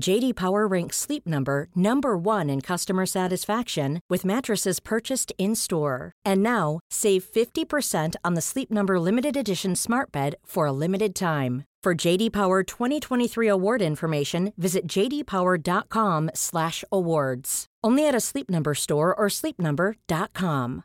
[0.00, 6.12] JD Power ranks Sleep Number number 1 in customer satisfaction with mattresses purchased in-store.
[6.24, 11.14] And now, save 50% on the Sleep Number limited edition Smart Bed for a limited
[11.14, 11.64] time.
[11.82, 17.66] For JD Power 2023 award information, visit jdpower.com/awards.
[17.84, 20.82] Only at a Sleep Number store or sleepnumber.com.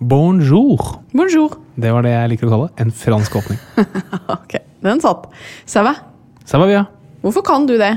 [0.00, 1.02] Bonjour.
[1.12, 1.50] Bonjour.
[1.76, 3.58] Det var det jeg liker å kalle en fransk åpning.
[4.34, 5.30] Ok, den satt.
[5.62, 6.09] Ça va?
[6.50, 6.86] Bien.
[7.22, 7.94] Hvorfor kan du det?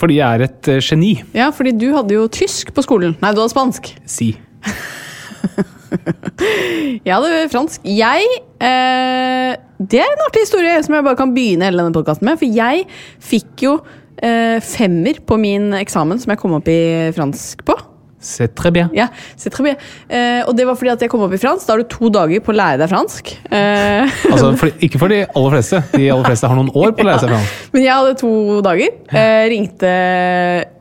[0.00, 1.12] Fordi jeg er et eh, geni.
[1.36, 3.16] Ja, fordi du hadde jo tysk på skolen.
[3.20, 3.92] Nei, du hadde spansk.
[4.08, 4.32] Si.
[7.04, 7.82] Jeg hadde fransk.
[7.84, 8.26] Jeg
[8.62, 12.38] eh, Det er en artig historie som jeg bare kan begynne hele denne podkasten med.
[12.38, 12.84] For jeg
[13.24, 13.72] fikk jo
[14.22, 17.76] eh, femmer på min eksamen som jeg kom opp i fransk på.
[18.20, 18.90] C'est très bien.
[18.92, 19.76] Ja, c'est très bien.
[20.08, 21.64] Eh, og det var fordi at jeg kom opp i fransk.
[21.66, 23.30] Da har du to dager på å lære deg fransk.
[23.48, 25.80] Eh, Altså, for, ikke for de aller fleste.
[25.94, 27.62] De aller fleste har noen år på å lære seg fransk.
[27.72, 28.32] Men jeg hadde to
[28.66, 28.98] dager.
[29.08, 29.92] Eh, ringte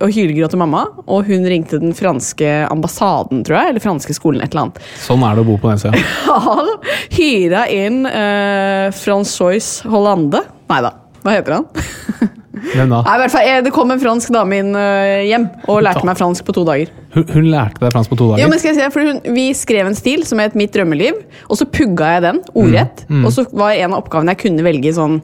[0.03, 3.74] og hylgråt til mamma, og hun ringte den franske ambassaden, tror jeg.
[3.74, 4.84] Eller franske skolen, et eller annet.
[5.00, 5.96] Sånn er det å bo på den sida.
[6.28, 6.68] ja.
[7.16, 10.44] hyra inn eh, Francois Hollande.
[10.69, 10.91] Nei da,
[11.24, 11.72] hva heter han?
[12.50, 13.00] Hvem da?
[13.06, 16.02] Nei, i hvert fall, eh, Det kom en fransk dame inn eh, hjem og lærte
[16.08, 16.90] meg fransk på to dager.
[17.14, 18.42] Hun, hun lærte deg fransk på to dager?
[18.42, 20.74] Ja, men skal jeg si det, for hun, Vi skrev en stil som het Mitt
[20.74, 23.06] drømmeliv, og så pugga jeg den ordrett.
[23.09, 25.20] Mm, Og så var en av oppgavene jeg kunne velge sånn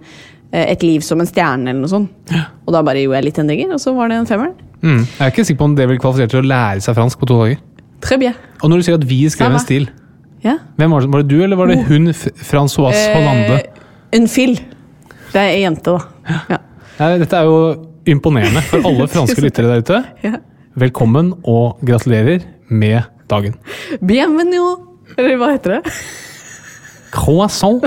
[0.54, 2.36] eh, Et liv som en stjerne eller noe sånt.
[2.68, 4.54] Og da bare gjorde jeg litt endringer, og så var det en femmer.
[4.86, 5.02] Mm.
[5.02, 7.28] Jeg er ikke sikker på om det vil kvalifisere til å lære seg fransk på
[7.32, 7.58] to dager.
[8.06, 8.36] Très bien.
[8.62, 9.90] Og når du sier at vi skrev en stil,
[10.46, 10.60] Ja.
[10.78, 11.10] hvem var det?
[11.10, 13.56] Var det du, eller var det hun, F- Francoise Hollande?
[13.66, 14.54] Eh, en fil.
[15.34, 16.38] Det er ei jente, da.
[16.54, 16.58] Ja.
[16.96, 17.56] Dette er jo
[18.08, 20.02] imponerende for alle franske lyttere der ute.
[20.24, 20.38] Ja.
[20.80, 23.02] Velkommen og gratulerer med
[23.32, 23.56] dagen.
[24.00, 24.76] Bienvenue!
[25.18, 25.96] Eller hva heter det?
[27.16, 27.84] Croissant.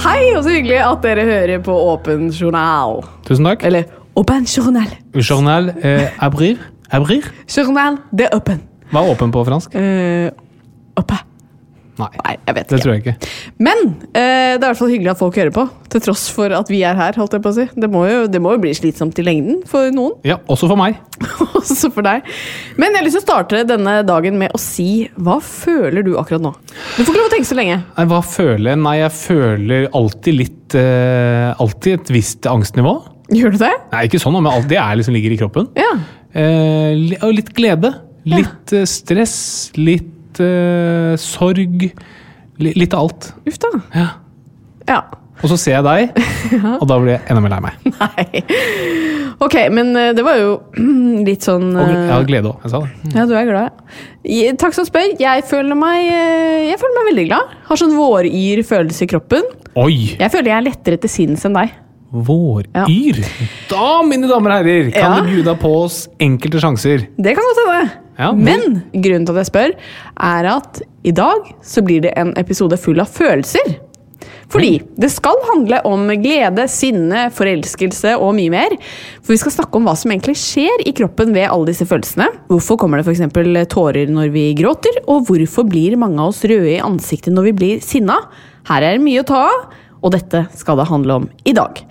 [0.00, 3.02] Hei, og så hyggelig at dere hører på Åpen journal.
[3.28, 3.64] Tusen takk.
[3.68, 3.88] Eller
[4.18, 4.88] Åpen journal.
[5.16, 6.60] Journal eh, abrir.
[6.92, 7.28] Abrir?
[7.52, 8.62] Journal, det er åpen.
[8.90, 9.76] Hva er åpen på fransk?
[9.78, 10.30] Eh,
[10.98, 11.20] oppe.
[12.00, 12.82] Nei, Nei, jeg vet det ikke.
[12.84, 13.30] tror jeg ikke.
[13.66, 15.64] Men eh, det er i hvert fall hyggelig at folk hører på.
[15.90, 17.16] Til tross for at vi er her.
[17.18, 17.66] holdt jeg på å si.
[17.76, 20.16] Det må jo, det må jo bli slitsomt i lengden for noen.
[20.26, 20.98] Ja, også for meg.
[21.60, 22.24] Også for deg.
[22.80, 24.86] Men jeg har lyst til å starte denne dagen med å si
[25.20, 26.52] hva føler du akkurat nå?
[26.96, 27.76] Du får ikke lov å tenke så lenge.
[27.98, 28.80] Nei, hva føler jeg?
[28.86, 32.94] Nei, jeg føler alltid litt eh, Alltid et visst angstnivå.
[33.36, 33.72] Gjør du det?
[33.92, 35.68] Nei, ikke sånn, men alt det er liksom ligger i kroppen.
[35.78, 35.90] Ja.
[36.32, 36.96] Eh,
[37.36, 37.92] litt glede.
[38.30, 39.36] Litt eh, stress.
[39.76, 41.88] Litt eh, sorg.
[42.60, 43.32] Li, litt av alt.
[43.48, 43.70] Uff da.
[43.96, 44.06] Ja.
[44.86, 45.00] Ja.
[45.40, 46.24] Og så ser jeg deg,
[46.80, 47.86] og da blir jeg enda mer lei meg.
[47.96, 48.42] Nei.
[49.40, 50.50] Ok, men eh, det var jo
[51.28, 52.58] litt sånn Og eh, jeg har glede òg.
[52.66, 53.12] Jeg sa det.
[53.16, 53.78] Ja, du er glad,
[54.28, 54.50] ja.
[54.60, 55.14] Takk som spør.
[55.16, 57.54] Jeg føler meg, eh, jeg føler meg veldig glad.
[57.70, 59.48] Har sånn våryr følelse i kroppen.
[59.80, 59.94] Oi!
[60.20, 61.72] Jeg føler jeg er lettere til sinns enn deg.
[62.10, 63.22] Våryr.
[63.70, 65.24] Da, mine damer og herrer, kan Ja.
[65.24, 67.06] du bjuda på oss enkelte sjanser.
[67.16, 67.90] Det kan godt hende.
[68.20, 69.76] Ja, Men grunnen til at jeg spør,
[70.20, 73.78] er at i dag så blir det en episode full av følelser.
[74.50, 78.74] Fordi det skal handle om glede, sinne, forelskelse og mye mer.
[79.22, 82.26] For vi skal snakke om hva som egentlig skjer i kroppen ved alle disse følelsene.
[82.50, 83.70] Hvorfor kommer det f.eks.
[83.70, 87.58] tårer når vi gråter, og hvorfor blir mange av oss røde i ansiktet når vi
[87.62, 88.18] blir sinna?
[88.68, 89.70] Her er det mye å ta av.
[90.00, 91.82] Og dette skal det handle om i dag.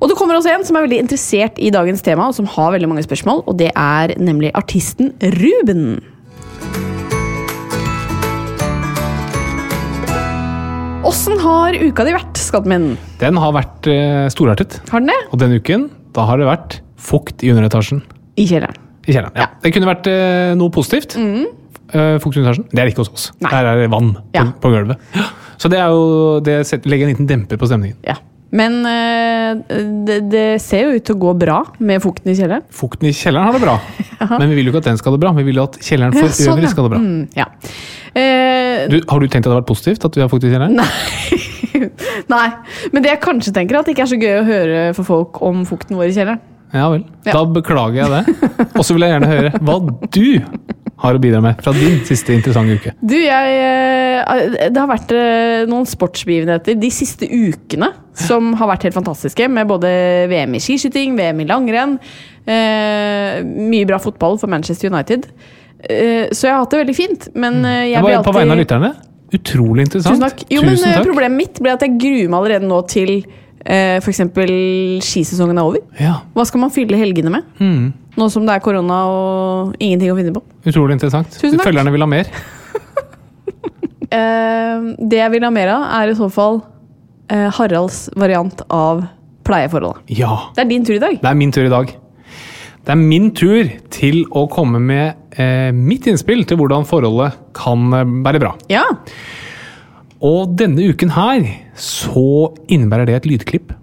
[0.00, 2.72] Og det kommer også en som er veldig interessert i dagens tema, og som har
[2.72, 5.98] veldig mange spørsmål, og det er nemlig artisten Ruben.
[11.08, 12.88] Åssen har uka di vært, skatten min?
[13.20, 14.80] Den har vært eh, storartet.
[14.90, 15.18] Har den det?
[15.32, 15.86] Og denne uken
[16.16, 18.00] da har det vært Fukt i underetasjen.
[18.34, 18.74] I kjelleren.
[19.06, 19.36] I kjelleren.
[19.38, 19.44] Ja.
[19.62, 21.14] Det kunne vært eh, noe positivt.
[21.14, 22.66] Eh, fukt i underetasjen.
[22.72, 23.28] Det er det ikke hos oss.
[23.38, 23.52] Nei.
[23.54, 24.42] Der er det vann på, Ja.
[24.64, 24.98] på gulvet.
[25.58, 27.98] Så det er jo Det legger en liten demper på stemningen.
[28.06, 28.18] Ja.
[28.48, 29.58] Men eh,
[30.08, 32.64] det, det ser jo ut til å gå bra med fukten i kjelleren.
[32.72, 33.74] Fukten i kjelleren har det bra,
[34.38, 35.32] men vi vil jo ikke at den skal ha det bra.
[35.36, 37.02] Vi vil jo at kjelleren for Ja, sånn, øvrig skal ha det bra.
[37.04, 37.48] Mm, ja.
[38.16, 40.52] Eh, Du, har du tenkt at det har vært positivt at vi har fukt i
[40.54, 40.80] kjelleren?
[42.34, 42.46] nei,
[42.94, 45.10] men det jeg kanskje tenker, er at det ikke er så gøy å høre for
[45.12, 46.40] folk om fukten vår i kjelleren.
[46.72, 47.04] Ja vel.
[47.24, 47.32] Ja.
[47.36, 48.50] Da beklager jeg det.
[48.76, 49.76] Og så vil jeg gjerne høre hva
[50.12, 50.26] du
[50.98, 52.92] har å bidra med fra din siste interessante uke.
[53.00, 58.88] Du, jeg eh, Det har vært eh, noen sportsbegivenheter de siste ukene som har vært
[58.88, 59.90] helt fantastiske, med både
[60.32, 61.98] VM i skiskyting, VM i langrenn,
[62.50, 65.28] eh, mye bra fotball for Manchester United.
[65.78, 68.56] Eh, så jeg har hatt det veldig fint, men eh, jeg blir alltid på vegne
[68.56, 68.90] av lytterne.
[69.38, 70.16] Utrolig interessant.
[70.16, 70.42] Tusen takk.
[70.50, 71.06] Jo, men Tusen takk.
[71.06, 74.22] Problemet mitt blir at jeg gruer meg allerede nå til eh, f.eks.
[75.04, 75.84] skisesongen er over.
[76.00, 77.48] Ja, Hva skal man fylle helgene med?
[77.60, 77.86] mm,
[78.18, 80.42] Nå som det er korona og ingenting å finne på.
[80.66, 81.30] Utrolig interessant.
[81.36, 81.68] Tusen takk.
[81.70, 82.32] Følgerne vil ha mer.
[84.08, 86.62] Eh, det jeg vil ha mer av, er i så fall
[87.28, 89.02] eh, Haralds variant av
[89.44, 90.08] pleieforholdet.
[90.16, 90.46] Ja.
[90.56, 91.18] Det er din tur i dag.
[91.20, 91.92] Det er min tur i dag.
[92.88, 97.84] Det er min tur til å komme med eh, mitt innspill til hvordan forholdet kan
[97.98, 98.54] eh, være bra.
[98.72, 98.86] Ja.
[100.24, 101.44] Og denne uken her
[101.76, 103.76] så innebærer det et lydklipp.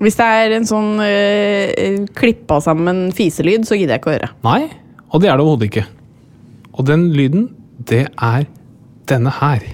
[0.00, 4.32] Hvis det er en sånn øh, klippa sammen fiselyd, så gidder jeg ikke å høre.
[4.46, 4.62] Nei,
[5.12, 5.86] og det er det overhodet ikke.
[6.72, 7.50] Og den lyden,
[7.90, 8.48] det er
[9.10, 9.66] denne her.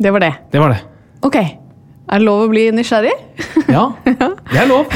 [0.00, 0.32] Det var det.
[0.52, 0.78] Det var det.
[1.20, 1.36] Ok.
[1.36, 3.16] Er det lov å bli nysgjerrig?
[3.70, 4.88] Ja, det er lov.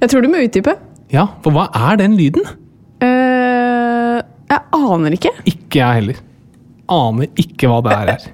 [0.00, 0.72] Jeg tror du må utdype.
[1.12, 2.42] Ja, for hva er den lyden?
[3.04, 4.18] Uh,
[4.50, 5.30] jeg aner ikke.
[5.46, 6.18] Ikke jeg heller.
[6.90, 8.26] Aner ikke hva det er her.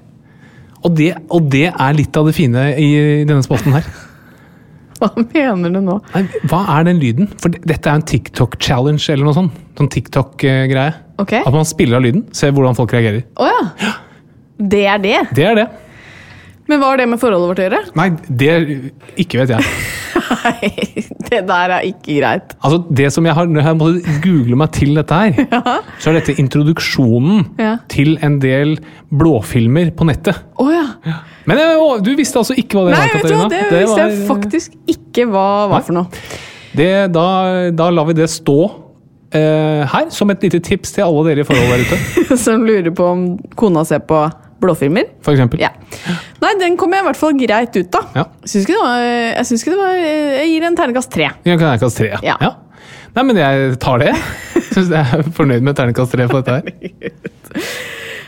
[0.85, 2.89] Og det, og det er litt av det fine i
[3.25, 3.87] denne spalten her.
[4.99, 5.97] Hva mener du nå?
[6.13, 7.27] Nei, hva er den lyden?
[7.41, 9.57] For dette er en TikTok-challenge eller noe sånt.
[9.75, 10.93] Sånn TikTok-greie.
[11.19, 11.43] Okay.
[11.43, 13.25] At man spiller av lyden, ser hvordan folk reagerer.
[13.35, 13.91] Å ja.
[14.55, 15.17] Det er det.
[15.35, 15.67] Det er det.
[16.71, 17.83] Men hva har det med forholdet vårt å gjøre?
[17.99, 18.07] Nei,
[18.41, 18.55] det
[19.25, 19.67] ikke vet jeg.
[20.45, 20.69] Nei,
[21.29, 22.55] det der er ikke greit.
[22.63, 26.19] Altså, det som jeg har, Når jeg måtte google meg til dette her, så er
[26.19, 27.75] dette introduksjonen Ja.
[27.91, 28.77] til en del
[29.13, 30.39] blåfilmer på nettet.
[30.61, 30.85] Oh, ja.
[31.45, 31.61] Men
[32.03, 33.69] du visste altså ikke hva det Nei, var, vet du hva, Katarina?
[33.69, 36.23] det visste jeg faktisk ikke hva var for noe.
[36.75, 37.27] Det, da,
[37.71, 38.57] da lar vi det stå
[39.35, 42.37] eh, her, som et lite tips til alle dere i forhold der ute.
[42.45, 43.21] Som lurer på om
[43.55, 44.25] kona ser på
[44.65, 45.07] blåfilmer.
[45.25, 45.61] For eksempel.
[45.63, 45.71] Ja.
[46.43, 48.11] Nei, den kom jeg i hvert fall greit ut av.
[48.17, 48.27] Ja.
[48.43, 51.31] Syns ikke det var, jeg syns ikke det var Jeg gir en terningkast tre.
[51.45, 52.13] Ja, kan terningkast tre.
[52.25, 52.37] Ja.
[53.15, 54.11] Nei, men jeg tar det.
[54.73, 56.65] Syns jeg er fornøyd med terningkast tre på dette her.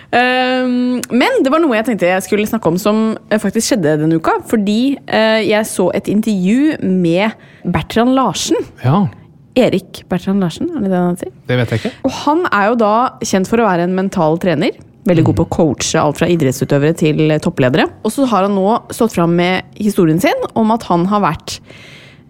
[0.07, 3.98] Um, men det var noe jeg tenkte jeg skulle snakke om som eh, faktisk skjedde
[4.06, 4.38] denne uka.
[4.48, 7.36] Fordi uh, jeg så et intervju med
[7.68, 8.62] Bertrand Larsen.
[8.86, 9.06] Ja,
[9.57, 11.31] Erik Bertrand Larsen, er det det han heter?
[11.50, 11.94] det vet jeg ikke.
[12.06, 12.94] Og han er jo da
[13.25, 14.78] kjent for å være en mental trener.
[15.07, 17.88] Veldig god på å coache alt fra idrettsutøvere til eh, toppledere.
[18.04, 21.59] Og så har han nå stått fram med historien sin om at han har vært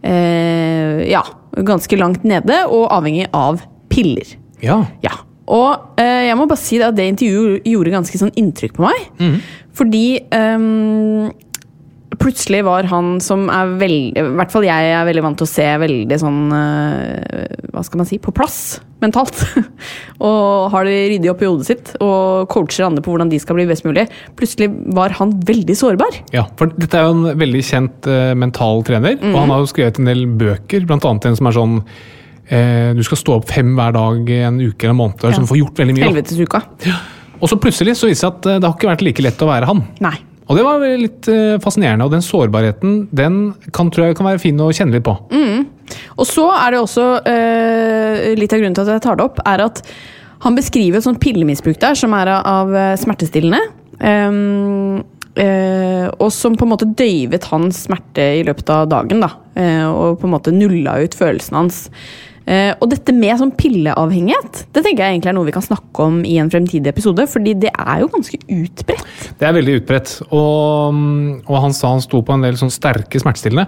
[0.06, 1.24] eh, ja,
[1.58, 4.38] ganske langt nede og avhengig av piller.
[4.62, 4.84] Ja.
[5.06, 5.16] Ja.
[5.48, 9.06] Og eh, jeg må bare si at det intervjuet gjorde ganske sånn inntrykk på meg.
[9.78, 11.30] Fordi ehm,
[12.20, 15.52] plutselig var han som er veldig I hvert fall jeg er veldig vant til å
[15.52, 19.44] se veldig sånn eh, Hva skal man si på plass mentalt.
[20.28, 23.60] og har det ryddig opp i hodet sitt og coacher andre på hvordan de skal
[23.60, 24.08] bli best mulig.
[24.40, 26.22] Plutselig var han veldig sårbar.
[26.36, 29.72] ja, for dette er jo en veldig kjent uh, mental trener, og han har jo
[29.72, 31.76] skrevet en del bøker, annet en som er sånn
[32.50, 35.34] eh, Du skal stå opp fem hver dag i en uke eller en måned, Ja.
[35.36, 36.08] som får gjort veldig mye.
[36.10, 36.64] Helvetesuka.
[36.88, 36.98] Ja.
[37.38, 39.44] Og så plutselig så viser det seg at eh, det har ikke vært like lett
[39.46, 39.84] å være han.
[40.04, 40.16] Nei.
[40.48, 43.40] Og det var litt eh, fascinerende, og den sårbarheten den
[43.76, 45.16] kan, tror jeg kan være fin å kjenne litt på.
[46.18, 49.42] Og så er det også eh, Litt av grunnen til at jeg tar det opp,
[49.48, 49.84] er at
[50.44, 53.62] han beskriver et sånt pillemisbruk der som er av, eh, smertestillende.
[54.00, 55.06] Um,
[55.38, 59.20] Uh, og som på en måte døyvet hans smerte i løpet av dagen.
[59.22, 61.84] Da, uh, og på en måte nulla ut følelsene hans.
[62.48, 66.06] Eh, og dette med sånn pilleavhengighet det tenker jeg egentlig er noe vi kan snakke
[66.06, 67.26] om i en fremtidig episode.
[67.28, 69.32] fordi det er jo ganske utbredt.
[69.40, 70.14] Det er veldig utbredt.
[70.30, 73.68] Og, mm, og han sa han sto på en del sånn sterke smertestillende.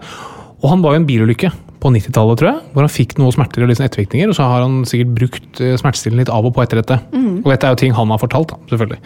[0.59, 3.63] Og han var jo en bilulykke på 90-tallet, tror jeg, hvor han fikk noe smerter
[3.63, 4.31] og sånn ettervirkninger.
[4.31, 6.99] Og så har han sikkert brukt eh, smertestillende litt av og på etter dette.
[7.43, 8.99] Og dette er jo ting han har fortalt, da, selvfølgelig.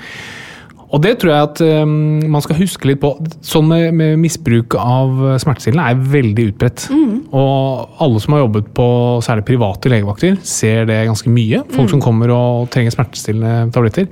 [0.94, 3.16] Og det tror jeg at um, man skal huske litt på.
[3.46, 6.86] Sånn med, med misbruk av smertestillende er veldig utbredt.
[7.34, 8.88] Og alle som har jobbet på
[9.26, 11.64] særlig private legevakter, ser det ganske mye.
[11.74, 14.06] Folk som kommer og trenger smertestillende tabletter.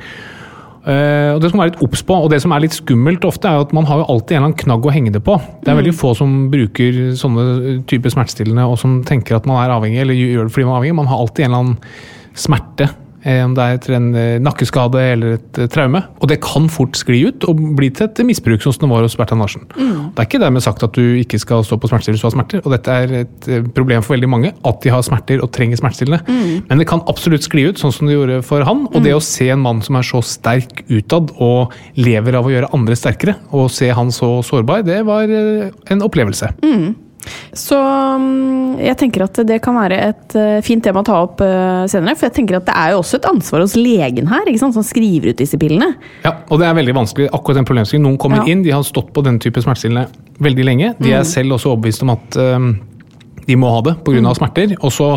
[0.81, 2.17] Uh, og Det skal man være litt obs på.
[2.17, 4.49] og Det som er litt skummelt ofte, er at man har jo alltid en eller
[4.49, 5.37] annen knagg å henge det på.
[5.61, 9.75] Det er veldig få som bruker sånne typer smertestillende og som tenker at man er
[9.75, 10.99] avhengig, eller gjør det fordi man er avhengig.
[11.03, 11.79] Man har alltid en eller annen
[12.41, 13.10] smerte Eh,
[13.45, 16.01] om det er etter en eh, nakkeskade eller et eh, traume.
[16.21, 19.05] Og det kan fort skli ut og bli til et misbruk, sånn som det var
[19.05, 19.67] hos Bertan Larsen.
[19.75, 20.11] Mm.
[20.15, 22.35] Det er ikke dermed sagt at du ikke skal stå på smertestillende hvis du har
[22.35, 25.79] smerter, og dette er et problem for veldig mange, at de har smerter og trenger
[25.79, 26.23] smertestillende.
[26.25, 26.65] Mm.
[26.69, 28.87] Men det kan absolutt skli ut, sånn som det gjorde for han.
[28.91, 29.05] Og mm.
[29.05, 32.73] det å se en mann som er så sterk utad og lever av å gjøre
[32.75, 36.53] andre sterkere, og se han så sårbar, det var en opplevelse.
[36.65, 37.10] Mm.
[37.53, 41.43] Så mm, jeg tenker at det kan være et eh, fint tema å ta opp
[41.45, 42.15] eh, senere.
[42.17, 45.33] For jeg tenker at det er jo også et ansvar hos legen her, som skriver
[45.33, 45.93] ut disse pillene.
[46.25, 47.29] Ja, og det er veldig vanskelig.
[47.31, 48.09] akkurat den problemstillingen.
[48.09, 48.49] Noen kommer ja.
[48.51, 50.07] inn, de har stått på den type smertestillende
[50.41, 50.93] veldig lenge.
[50.99, 51.31] De er mm.
[51.31, 52.71] selv også overbevist om at um,
[53.45, 54.21] de må ha det pga.
[54.21, 54.33] Mm.
[54.37, 54.77] smerter.
[54.79, 55.11] og så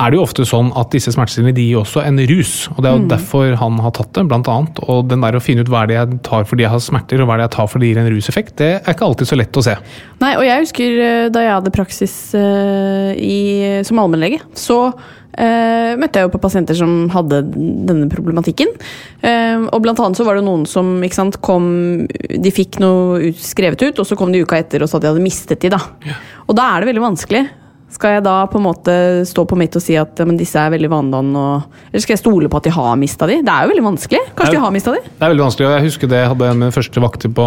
[0.00, 2.52] er det jo ofte sånn at disse smertestillende de gir også en rus.
[2.72, 3.08] og Det er jo mm.
[3.12, 4.82] derfor han har tatt det, blant annet.
[4.88, 7.20] Og den der å finne ut hva er det jeg tar fordi jeg har smerter,
[7.20, 9.28] og hva er det jeg tar fordi det gir en ruseffekt, det er ikke alltid
[9.28, 9.76] så lett å se.
[10.24, 15.92] Nei, og jeg husker eh, da jeg hadde praksis uh, i, som allmennlege, så uh,
[16.00, 18.72] møtte jeg jo på pasienter som hadde denne problematikken.
[19.20, 21.66] Uh, og blant annet så var det noen som sant, kom
[22.08, 25.12] De fikk noe skrevet ut, og så kom de uka etter og sa at de
[25.12, 25.84] hadde mistet de da.
[26.06, 26.30] Yeah.
[26.48, 27.48] Og da er det veldig vanskelig.
[27.92, 28.94] Skal jeg da på en måte
[29.28, 32.48] stå på mitt og si at men disse er veldig vanedannende, eller skal jeg stole
[32.48, 33.36] på at de har mista de?
[33.44, 34.22] Det er jo veldig vanskelig.
[34.32, 35.02] Kanskje er, de har mista de?
[35.10, 35.68] Det er veldig vanskelig.
[35.68, 37.46] og Jeg husker det jeg hadde en første vakt på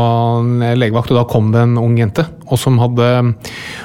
[0.77, 2.27] legevakt, og da kom det en ung jente.
[2.45, 3.09] Og som hadde,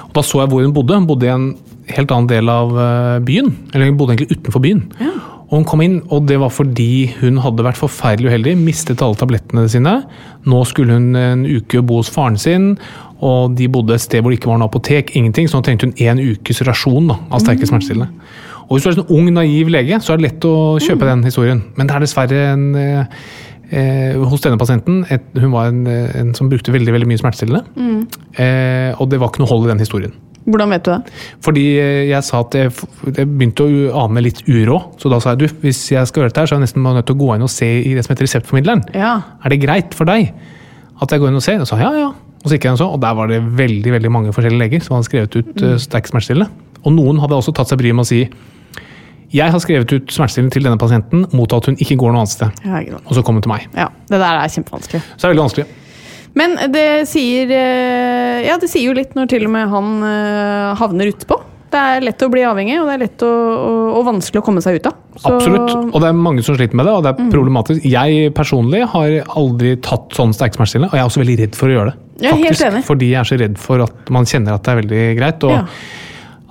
[0.05, 1.01] og da så jeg hvor hun bodde.
[1.01, 1.51] Hun bodde i en
[1.97, 3.51] helt annen del av eh, byen.
[3.73, 4.85] Eller hun bodde egentlig utenfor byen.
[5.01, 5.15] Ja.
[5.51, 9.19] Og Hun kom inn, og det var fordi hun hadde vært forferdelig uheldig, mistet alle
[9.19, 9.97] tablettene sine.
[10.47, 12.77] Nå skulle hun en uke bo hos faren sin,
[13.19, 15.91] og de bodde et sted hvor det ikke var noe apotek, ingenting, så nå trengte
[15.91, 17.73] hun én ukes rasjon da, av sterke mm.
[17.73, 18.31] smertestillende.
[18.71, 21.09] Og Hvis du er en ung, naiv lege, så er det lett å kjøpe mm.
[21.11, 21.63] den historien.
[21.75, 23.21] Men det er dessverre en eh,
[23.75, 27.65] eh hos denne pasienten et, Hun var en, en, som brukte veldig veldig mye smertestillende.
[27.75, 28.01] Mm.
[28.39, 30.15] Eh, og det var ikke noe hold i den historien.
[30.49, 31.19] Hvordan vet du det?
[31.45, 32.73] Fordi eh, jeg sa at jeg,
[33.11, 34.97] jeg begynte å ane litt uråd.
[35.03, 36.87] Så da sa jeg du, hvis jeg skal gjøre dette, her, så er jeg nesten
[36.87, 38.87] nødt til å gå inn og se i det som heter reseptformidleren.
[38.97, 39.13] Ja.
[39.45, 40.33] Er det greit for deg
[41.01, 41.61] at jeg går inn og ser?
[41.63, 42.11] Og sa ja, ja.
[42.41, 44.63] Og så gikk jeg inn og så, og der var det veldig veldig mange forskjellige
[44.63, 45.67] leger som hadde skrevet ut mm.
[45.69, 46.49] Eh, sterk smertestillende.
[46.81, 48.25] Og noen hadde også tatt seg bryet med å si
[49.31, 52.33] jeg har skrevet ut smertestillende til denne pasienten mot at hun ikke går noe annet
[52.33, 52.65] sted.
[52.67, 53.69] Ja, og så kom hun til meg.
[53.79, 55.03] Ja, Det der er kjempevanskelig.
[55.07, 55.67] Så det er veldig vanskelig.
[56.39, 60.75] Men det sier eh, Ja, det sier jo litt når til og med han eh,
[60.81, 61.41] havner utpå.
[61.71, 64.45] Det er lett å bli avhengig, og det er lett å, og, og vanskelig å
[64.47, 64.97] komme seg ut av.
[65.15, 65.31] Så...
[65.31, 67.31] Absolutt, og det er mange som sliter med det, og det er mm.
[67.31, 67.87] problematisk.
[67.87, 71.71] Jeg personlig har aldri tatt sånn sterk smertestillende, og jeg er også veldig redd for
[71.71, 72.07] å gjøre det.
[72.27, 72.83] Jeg er helt enig.
[72.89, 75.47] Fordi jeg er så redd for at man kjenner at det er veldig greit.
[75.47, 75.65] og ja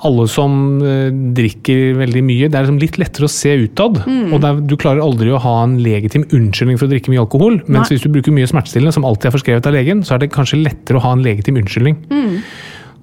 [0.07, 0.53] alle som
[0.83, 4.01] uh, drikker veldig mye, det er liksom litt lettere å se utad.
[4.07, 4.33] Mm.
[4.35, 7.59] Og er, du klarer aldri å ha en legitim unnskyldning for å drikke mye alkohol.
[7.67, 7.97] Mens Nei.
[7.97, 10.61] hvis du bruker mye smertestillende, som alltid er forskrevet av legen, så er det kanskje
[10.61, 11.99] lettere å ha en legitim unnskyldning.
[12.11, 12.37] Mm.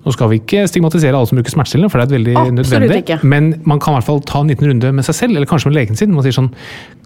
[0.06, 2.58] Nå skal vi ikke stigmatisere alle som bruker smertestillende, for det er et veldig Absolutt
[2.60, 2.98] nødvendig.
[3.02, 3.18] Ikke.
[3.26, 5.72] Men man kan i hvert fall ta en liten runde med seg selv, eller kanskje
[5.72, 6.12] med legen sin.
[6.14, 6.52] Man sier sånn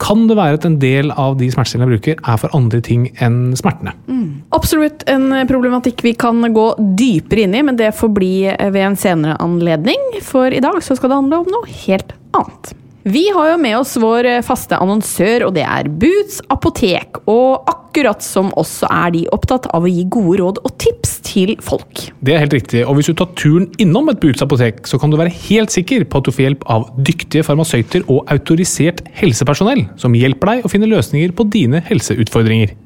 [0.03, 3.09] Kan det være at en del av de smertestillende jeg bruker, er for andre ting
[3.25, 3.95] enn smertene?
[4.11, 4.27] Mm.
[4.57, 6.67] Absolutt en problematikk vi kan gå
[6.99, 10.21] dypere inn i, men det får bli ved en senere anledning.
[10.27, 12.75] For i dag så skal det handle om noe helt annet.
[13.03, 17.23] Vi har jo med oss vår faste annonsør, og det er Boots apotek.
[17.33, 21.15] Og akkurat som oss så er de opptatt av å gi gode råd og tips
[21.25, 22.11] til folk.
[22.21, 25.13] Det er helt riktig, og hvis du tar turen innom et Boots apotek, så kan
[25.13, 29.87] du være helt sikker på at du får hjelp av dyktige farmasøyter og autorisert helsepersonell,
[30.01, 32.77] som hjelper deg å finne løsninger på dine helseutfordringer.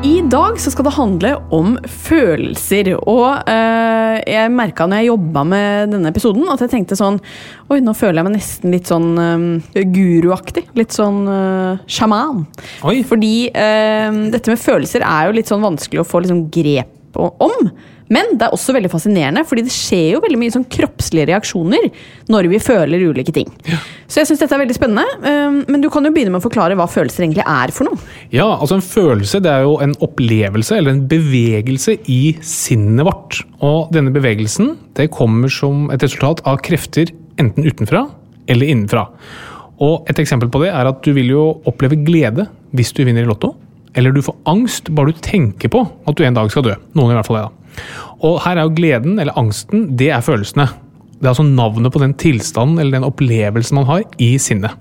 [0.00, 2.88] I dag så skal det handle om følelser.
[2.96, 7.18] Og øh, jeg merka når jeg jobba med denne episoden, at jeg tenkte sånn
[7.68, 10.64] Oi, nå føler jeg meg nesten litt sånn øh, guruaktig.
[10.78, 12.46] Litt sånn øh, sjaman.
[12.88, 13.02] Oi.
[13.04, 17.68] Fordi dette med følelser er jo litt sånn vanskelig å få liksom, grep om.
[18.10, 21.86] Men det er også veldig fascinerende, fordi det skjer jo veldig mye sånn kroppslige reaksjoner
[22.32, 23.50] når vi føler ulike ting.
[23.70, 23.78] Ja.
[24.10, 25.04] Så jeg syns dette er veldig spennende.
[25.22, 28.00] Um, men du kan jo begynne med å forklare hva følelser egentlig er for noe.
[28.34, 33.44] Ja, altså En følelse det er jo en opplevelse eller en bevegelse i sinnet vårt.
[33.62, 38.08] Og denne bevegelsen det kommer som et resultat av krefter enten utenfra
[38.50, 39.06] eller innenfra.
[39.80, 43.22] Og Et eksempel på det er at du vil jo oppleve glede hvis du vinner
[43.22, 43.54] i Lotto.
[43.94, 46.74] Eller du får angst bare du tenker på at du en dag skal dø.
[46.98, 47.59] Noen i hvert fall det da.
[48.26, 50.68] Og her er jo gleden, eller angsten, det er følelsene.
[51.20, 54.72] Det er altså navnet på den tilstanden eller den opplevelsen man har i sinnet.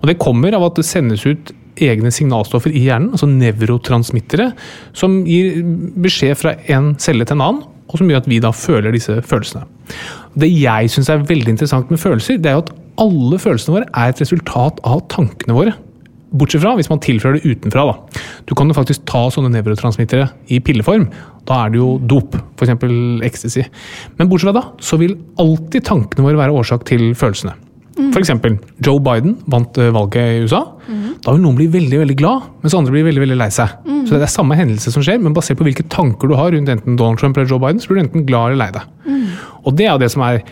[0.00, 4.50] Og det kommer av at det sendes ut egne signalstoffer i hjernen, altså nevrotransmittere,
[4.96, 5.60] som gir
[6.02, 9.18] beskjed fra en celle til en annen, og som gjør at vi da føler disse
[9.22, 9.66] følelsene.
[10.34, 12.72] Det jeg syns er veldig interessant med følelser, det er jo at
[13.02, 15.76] alle følelsene våre er et resultat av tankene våre.
[16.36, 17.86] Bortsett fra hvis man tilfører det utenfra.
[17.90, 18.22] Da.
[18.48, 21.08] Du kan jo faktisk ta sånne nevrotransmittere i pilleform.
[21.46, 22.74] Da er det jo dop, f.eks.
[23.26, 23.66] ecstasy.
[24.18, 27.54] Men bortsett fra da, så vil alltid tankene våre være årsak til følelsene.
[27.96, 28.10] Mm.
[28.12, 28.30] F.eks.
[28.84, 30.62] Joe Biden vant eh, valget i USA.
[30.86, 31.16] Mm.
[31.24, 33.72] Da vil noen bli veldig veldig glad, mens andre blir veldig veldig lei seg.
[33.86, 34.02] Mm.
[34.04, 36.72] Så det er samme hendelse som skjer, men basert på hvilke tanker du har rundt
[36.72, 38.90] enten Donald Trump eller Joe Biden, så blir du enten glad eller lei deg.
[39.06, 39.24] Mm.
[39.64, 40.42] Og det er det som er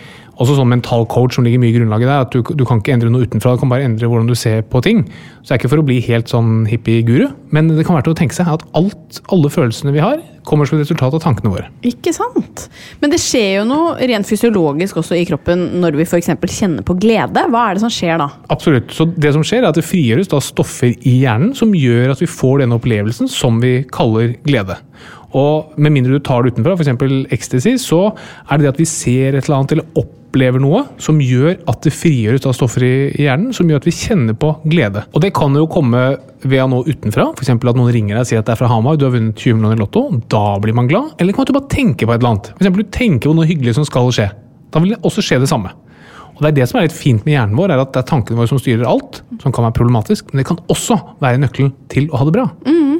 [0.40, 2.26] også sånn mental coach som ligger mye i grunnlaget der.
[2.26, 4.64] at du, du, kan ikke endre noe utenfra, du kan bare endre hvordan du ser
[4.66, 5.04] på ting.
[5.42, 8.16] Så det er ikke for å bli helt sånn hippie-guru, men det kan være til
[8.16, 11.52] å tenke seg at alt, alle følelsene vi har, kommer som et resultat av tankene
[11.52, 11.68] våre.
[11.88, 12.66] Ikke sant.
[13.00, 16.32] Men det skjer jo noe rent fysiologisk også i kroppen når vi f.eks.
[16.52, 17.46] kjenner på glede.
[17.52, 18.28] Hva er det som skjer da?
[18.52, 18.92] Absolutt.
[18.94, 22.24] Så det som skjer er at det frigjøres da stoffer i hjernen som gjør at
[22.24, 24.78] vi får denne opplevelsen som vi kaller glede.
[25.34, 27.32] Og med mindre du tar det utenfra, f.eks.
[27.34, 31.20] ecstasy, så er det det at vi ser et eller annet eller opplever noe som
[31.22, 35.04] gjør at det frigjøres av stoffer i hjernen, som gjør at vi kjenner på glede.
[35.14, 36.02] Og det kan jo komme
[36.42, 37.52] ved å nå utenfra, f.eks.
[37.54, 39.60] at noen ringer deg og sier at det er fra Hamar, du har vunnet 20
[39.60, 40.04] millioner i Lotto.
[40.32, 41.14] Da blir man glad.
[41.22, 42.50] Eller kan du bare tenke på et eller annet.
[42.58, 42.74] F.eks.
[42.74, 44.28] du tenker på noe hyggelig som skal skje.
[44.74, 45.70] Da vil det også skje det samme.
[46.34, 48.08] Og det er det som er litt fint med hjernen vår, er at det er
[48.08, 51.72] tankene våre som styrer alt, som kan være problematisk, men det kan også være nøkkelen
[51.92, 52.48] til å ha det bra.
[52.66, 52.94] Mm.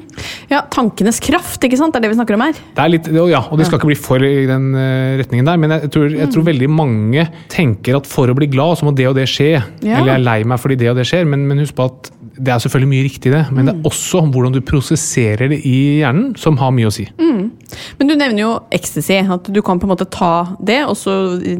[0.50, 1.94] Ja, tankenes kraft, ikke sant?
[1.94, 2.58] Det er det vi snakker om her.
[2.76, 5.60] Det er litt, ja, og det skal ikke bli for i den uh, retningen der,
[5.60, 8.94] men jeg tror, jeg tror, veldig mange tenker at for å bli glad, så må
[8.94, 9.50] det og det skje.
[9.56, 9.98] Ja.
[9.98, 12.12] Eller jeg er lei meg fordi det og det skjer, men, men husk på at
[12.34, 13.68] det er selvfølgelig mye riktig i det, men mm.
[13.68, 17.06] det er også hvordan du prosesserer det i hjernen som har mye å si.
[17.20, 17.50] Mm.
[17.98, 19.20] Men du nevner jo ecstasy.
[19.34, 21.14] At du kan på en måte ta det, og så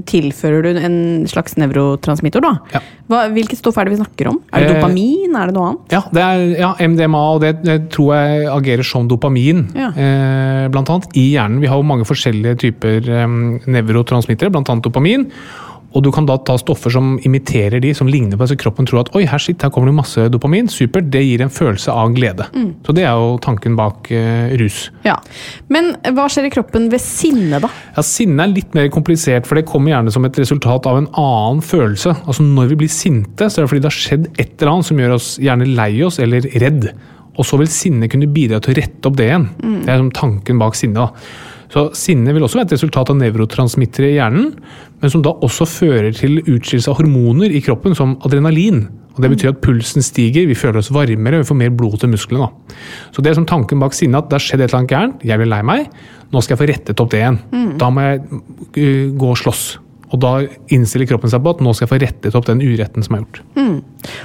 [0.08, 0.98] tilfører du en
[1.30, 2.44] slags nevrotransmitter.
[2.44, 2.54] da.
[2.74, 2.82] Ja.
[3.10, 4.38] Hva, hvilket stoff er det vi snakker om?
[4.50, 5.34] Er det eh, dopamin?
[5.36, 5.94] Er det noe annet?
[5.94, 9.66] Ja, det er ja, MDMA, og det, det, tror jeg agerer som dopamin.
[9.76, 9.90] Ja.
[9.92, 11.60] Eh, blant annet i hjernen.
[11.62, 13.36] Vi har jo mange forskjellige typer eh,
[13.68, 15.28] nevrotransmittere, blant annet dopamin.
[15.94, 18.88] Og du kan da ta stoffer som imiterer de, som ligner på det, så kroppen
[18.88, 20.68] tror at oi, her, shit, her kommer det masse dopamin.
[20.70, 21.06] Supert.
[21.14, 22.48] Det gir en følelse av glede.
[22.54, 22.70] Mm.
[22.86, 24.88] Så det er jo tanken bak uh, rus.
[25.06, 25.20] Ja,
[25.72, 27.70] Men hva skjer i kroppen ved sinne, da?
[27.94, 31.08] Ja, Sinne er litt mer komplisert, for det kommer gjerne som et resultat av en
[31.20, 32.16] annen følelse.
[32.24, 34.90] Altså Når vi blir sinte, så er det fordi det har skjedd et eller annet
[34.90, 36.90] som gjør oss gjerne lei oss eller redd.
[37.34, 39.48] Og så vil sinne kunne bidra til å rette opp det igjen.
[39.62, 39.80] Mm.
[39.82, 41.06] Det er som tanken bak sinne.
[41.06, 41.53] da.
[41.74, 44.52] Så Sinne vil også være et resultat av nevrotransmittere i hjernen,
[45.02, 48.84] men som da også fører til utskillelse av hormoner i kroppen, som adrenalin.
[49.14, 52.10] Og Det betyr at pulsen stiger, vi føler oss varmere vi får mer blod til
[52.10, 52.48] musklene.
[53.14, 55.26] Så det er som tanken bak sinne at det har skjedd et eller annet gærent,
[55.26, 55.86] jeg blir lei meg,
[56.30, 57.38] nå skal jeg få rettet opp det igjen.
[57.54, 57.72] Mm.
[57.78, 59.64] Da må jeg uh, gå og slåss.
[60.14, 60.34] Og da
[60.72, 63.24] innstiller kroppen seg på at nå skal jeg få rettet opp den uretten som er
[63.24, 63.40] gjort.
[63.58, 63.78] Mm.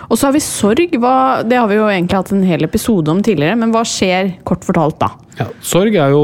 [0.10, 0.97] Og så har vi sorg.
[1.02, 1.15] Hva,
[1.47, 4.67] det har vi jo egentlig hatt en hel episode om tidligere, men hva skjer kort
[4.67, 5.13] fortalt da?
[5.39, 6.23] Ja, sorg er jo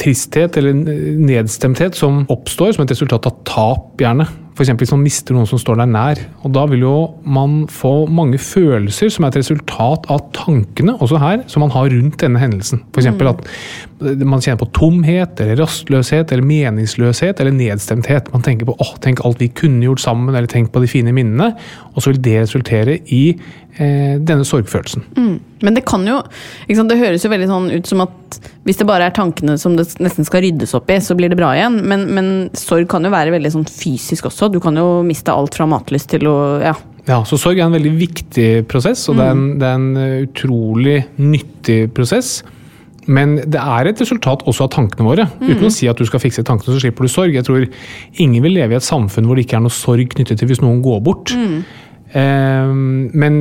[0.00, 4.28] tristhet eller nedstemthet som oppstår som et resultat av tap, gjerne.
[4.54, 4.70] F.eks.
[4.78, 6.20] hvis man mister noen som står deg nær.
[6.46, 6.94] Og Da vil jo
[7.26, 11.90] man få mange følelser som er et resultat av tankene også her, som man har
[11.90, 12.84] rundt denne hendelsen.
[12.94, 13.10] F.eks.
[13.10, 13.26] Mm.
[13.32, 18.30] at man kjenner på tomhet, eller rastløshet, eller meningsløshet, eller nedstemthet.
[18.34, 21.14] Man tenker på åh, tenk alt vi kunne gjort sammen, eller tenk på de fine
[21.14, 21.54] minnene.
[21.94, 23.24] Og så vil det resultere i
[23.74, 25.02] denne sorgfølelsen.
[25.18, 25.36] Mm.
[25.66, 28.86] Men det kan jo sant, Det høres jo veldig sånn ut som at hvis det
[28.86, 31.80] bare er tankene som det nesten skal ryddes opp i, så blir det bra igjen.
[31.82, 34.52] Men, men sorg kan jo være veldig sånn fysisk også.
[34.54, 36.76] Du kan jo miste alt fra matlyst til å ja.
[37.04, 39.20] Ja, så Sorg er en veldig viktig prosess, og mm.
[39.20, 42.38] det, er en, det er en eh, utrolig nyttig prosess.
[43.04, 45.26] Men det er et resultat også av tankene våre.
[45.36, 45.50] Mm.
[45.50, 47.36] Uten å si at du skal fikse tankene, så slipper du sorg.
[47.36, 47.66] Jeg tror
[48.22, 50.62] ingen vil leve i et samfunn hvor det ikke er noe sorg knyttet til hvis
[50.64, 51.34] noen går bort.
[51.36, 51.58] Mm.
[52.14, 53.40] Eh, men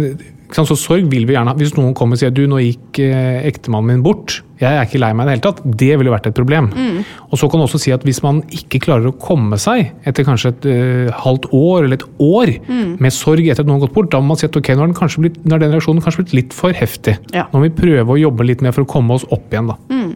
[0.53, 1.55] så sorg vil vi gjerne.
[1.57, 5.01] Hvis noen kommer og sier du, nå gikk eh, ektemannen min bort, jeg er ikke
[5.01, 6.69] lei meg i det hele tatt, det ville vært et problem.
[6.73, 6.99] Mm.
[7.29, 10.27] Og så kan du også si at hvis man ikke klarer å komme seg etter
[10.27, 12.95] kanskje et uh, halvt år eller et år mm.
[13.03, 14.85] med sorg etter at noen har gått bort, da må man si at ok, nå
[14.85, 17.17] har den, blitt, nå har den reaksjonen kanskje blitt litt for heftig.
[17.35, 17.47] Ja.
[17.51, 19.77] Nå må vi prøve å jobbe litt mer for å komme oss opp igjen, da.
[19.91, 20.13] Mm.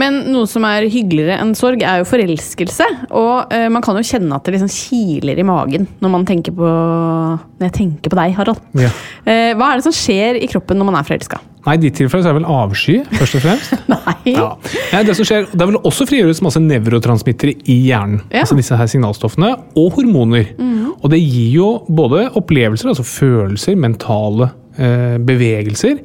[0.00, 2.88] Men noe som er hyggeligere enn sorg, er jo forelskelse.
[3.10, 6.54] Og uh, man kan jo kjenne at det liksom kiler i magen når man tenker
[6.56, 8.60] på Når jeg tenker på deg, Harald.
[8.78, 8.90] Ja.
[9.26, 11.40] Uh, hva er det som skjer i kroppen når man er forelska?
[11.66, 13.74] Nei, i ditt tilfelle så er det vel avsky, først og fremst.
[13.92, 14.14] Nei.
[14.32, 14.46] Ja.
[14.94, 18.22] Nei, det som skjer, det vil også frigjøres masse nevrotransmittere i hjernen.
[18.30, 18.44] Ja.
[18.44, 20.54] Altså disse her signalstoffene, og hormoner.
[20.56, 20.94] Mm.
[21.00, 26.00] Og det gir jo både opplevelser, altså følelser, mentale eh, bevegelser,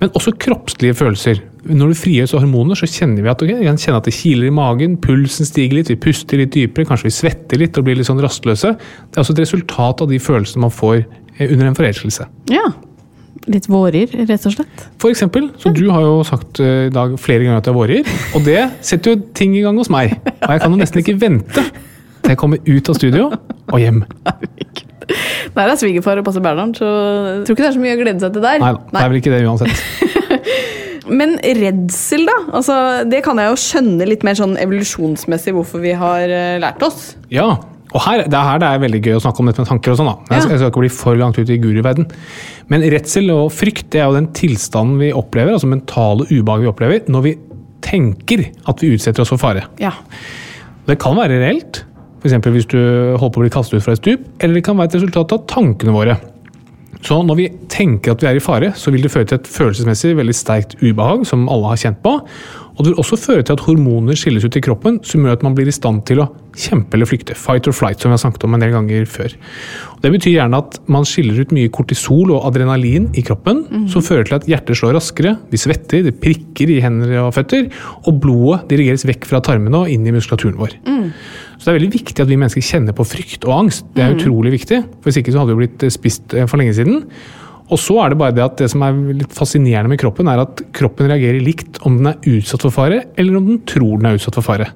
[0.00, 1.42] men også kroppslige følelser.
[1.66, 4.54] Når det frigjøres hormoner, så kjenner vi at, okay, jeg kjenner at det kiler i
[4.54, 8.08] magen, pulsen stiger litt, vi puster litt dypere, kanskje vi svetter litt og blir litt
[8.08, 8.76] sånn rastløse.
[8.78, 12.30] Det er også et resultat av de følelsene man får eh, under en forelskelse.
[12.54, 12.70] Ja,
[13.50, 14.88] litt vårer, rett og slett?
[15.02, 15.50] For eksempel.
[15.60, 18.16] Så du har jo sagt eh, i dag flere ganger at jeg er vårer.
[18.38, 20.16] Og det setter jo ting i gang hos meg.
[20.40, 21.68] Og jeg kan jo nesten ikke vente
[22.20, 23.30] til jeg kommer ut av studio
[23.70, 24.02] og hjem.
[25.56, 28.00] Der er svigerfar og passer Bernhard, så jeg tror ikke det er så mye å
[28.00, 28.60] glede seg til der.
[28.62, 29.80] Nei det er vel ikke det uansett.
[31.20, 32.36] Men redsel, da?
[32.54, 32.76] Altså,
[33.10, 37.16] det kan jeg jo skjønne litt mer sånn evolusjonsmessig hvorfor vi har eh, lært oss.
[37.34, 37.56] Ja,
[37.90, 39.92] og her, det er her det er veldig gøy å snakke om dette med tanker
[39.92, 40.10] og sånn.
[40.10, 40.36] da.
[40.36, 42.06] Jeg, jeg skal ikke bli for langt ut i guruverden.
[42.70, 46.70] Men redsel og frykt det er jo den tilstanden vi opplever, altså mentale ubehag vi
[46.70, 47.34] opplever, når vi
[47.84, 49.66] tenker at vi utsetter oss for fare.
[49.82, 49.94] Ja.
[50.86, 51.84] Det kan være reelt,
[52.20, 52.36] f.eks.
[52.54, 54.92] hvis du holder på å bli kastet ut fra et stup, eller det kan være
[54.92, 56.18] et resultat av tankene våre.
[57.06, 59.48] Så når vi tenker at vi er i fare, så vil det føre til et
[59.48, 62.18] følelsesmessig veldig sterkt ubehag, som alle har kjent på.
[62.80, 65.42] Og det vil også føre til at hormoner skilles ut i kroppen, som gjør at
[65.44, 67.34] man blir i stand til å kjempe eller flykte.
[67.36, 69.34] Fight or flight, som vi har snakket om en del ganger før.
[69.98, 73.60] Og det betyr gjerne at man skiller ut mye kortisol og adrenalin i kroppen,
[73.92, 77.68] som fører til at hjertet slår raskere, vi svetter, det prikker i hender og føtter,
[78.08, 80.78] og blodet dirigeres vekk fra tarmene og inn i muskulaturen vår.
[81.60, 83.84] Så det er veldig viktig at vi mennesker kjenner på frykt og angst.
[83.92, 86.72] Det er utrolig viktig, for hvis ikke så hadde vi blitt spist eh, for lenge
[86.80, 87.04] siden.
[87.70, 90.42] Og så er det bare det at det som er litt fascinerende med kroppen, er
[90.42, 94.10] at kroppen reagerer likt om den er utsatt for fare, eller om den tror den
[94.10, 94.70] er utsatt for fare.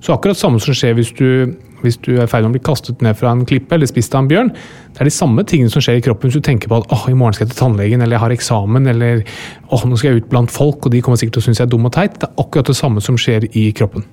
[0.00, 1.52] Så akkurat samme som skjer hvis du,
[1.84, 4.14] hvis du er i ferd med å bli kastet ned fra en klippe eller spist
[4.16, 4.52] av en bjørn,
[4.90, 7.04] det er de samme tingene som skjer i kroppen hvis du tenker på at åh,
[7.12, 9.22] i morgen skal jeg til tannlegen, eller jeg har eksamen, eller
[9.70, 11.68] åh, nå skal jeg ut blant folk, og de kommer sikkert til å synes jeg
[11.68, 12.16] er dum og teit.
[12.18, 14.04] Det er akkurat det samme som skjer i kroppen.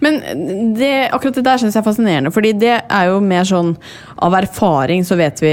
[0.00, 0.18] Men
[0.78, 3.74] det, akkurat det der syns jeg er fascinerende, fordi det er jo mer sånn
[4.20, 5.52] Av erfaring så vet vi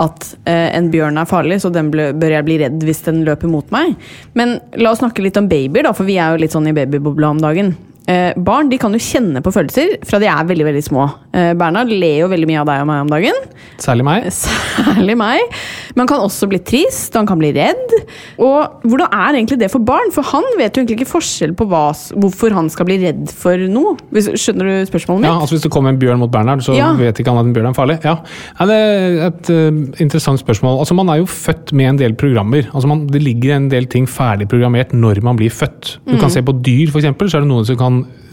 [0.00, 3.22] at eh, en bjørn er farlig, så den ble, bør jeg bli redd hvis den
[3.26, 3.94] løper mot meg.
[4.36, 6.76] Men la oss snakke litt om babyer, da, for vi er jo litt sånn i
[6.76, 7.74] babybobla om dagen.
[8.10, 11.04] Eh, barn de kan jo kjenne på følelser fra de er veldig veldig små.
[11.30, 13.36] Eh, Bernhard ler jo veldig mye av deg og meg om dagen.
[13.82, 14.26] Særlig meg.
[14.32, 15.54] Særlig meg.
[15.94, 17.94] Men han kan også bli trist, han kan bli redd.
[18.42, 20.10] Og hvordan er egentlig det for barn?
[20.14, 21.84] For han vet jo egentlig ikke forskjell på hva,
[22.24, 23.94] hvorfor han skal bli redd for noe.
[24.10, 25.30] Hvis, skjønner du spørsmålet mitt?
[25.30, 26.90] Ja, altså Hvis det kommer en bjørn mot Bernhard, så Ja.
[26.98, 27.98] vet ikke han at en bjørn er farlig.
[28.02, 28.16] Ja,
[28.58, 30.80] ja Det er et uh, interessant spørsmål.
[30.82, 32.66] Altså Man er jo født med en del programmer.
[32.72, 35.98] Altså man, Det ligger en del ting ferdig programmert når man blir født.
[36.08, 37.91] Du kan se på dyr, eksempel, så er det noen som kan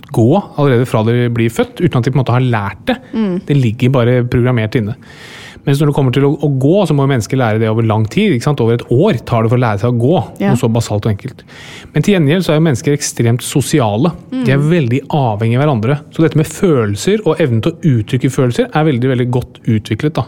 [0.09, 2.95] gå allerede fra de blir født, uten at de på en måte har lært det.
[3.45, 4.95] Det ligger bare programmert inne.
[5.65, 8.05] Mens når det kommer til å, å gå, så må mennesker lære det over lang
[8.09, 8.35] tid.
[8.35, 8.63] ikke sant?
[8.63, 10.15] Over et år tar det for å lære seg å gå.
[10.41, 10.53] Ja.
[10.53, 11.43] Noe så basalt og enkelt.
[11.93, 14.13] Men til gjengjeld så er jo mennesker ekstremt sosiale.
[14.31, 15.99] De er veldig avhengige av hverandre.
[16.15, 20.19] Så dette med følelser og evnen til å uttrykke følelser er veldig veldig godt utviklet.
[20.19, 20.27] da.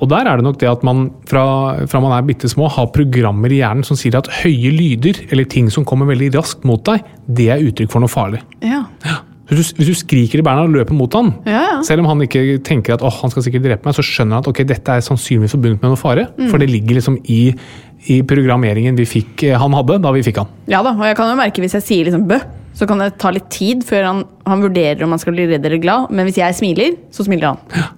[0.00, 1.46] Og der er det nok det at man fra,
[1.88, 5.48] fra man er bitte små har programmer i hjernen som sier at høye lyder eller
[5.48, 8.42] ting som kommer veldig raskt mot deg, det er uttrykk for noe farlig.
[8.64, 8.84] Ja.
[9.02, 11.74] Så Hvis du, hvis du skriker i beina og løper mot han, Ja, ja.
[11.86, 14.42] selv om han ikke tenker at åh, han skal sikkert drepe meg, så skjønner han
[14.42, 16.24] at ok, dette er sannsynligvis forbundet med noe fare.
[16.50, 17.40] For det ligger liksom i,
[18.10, 20.50] i programmeringen vi fikk, eh, han hadde da vi fikk han.
[20.72, 22.40] Ja da, og jeg kan jo merke hvis jeg sier liksom bø,
[22.76, 25.64] så kan det ta litt tid før han, han vurderer om han skal bli redd
[25.64, 26.10] eller glad.
[26.10, 27.94] Men hvis jeg smiler, så smiler han.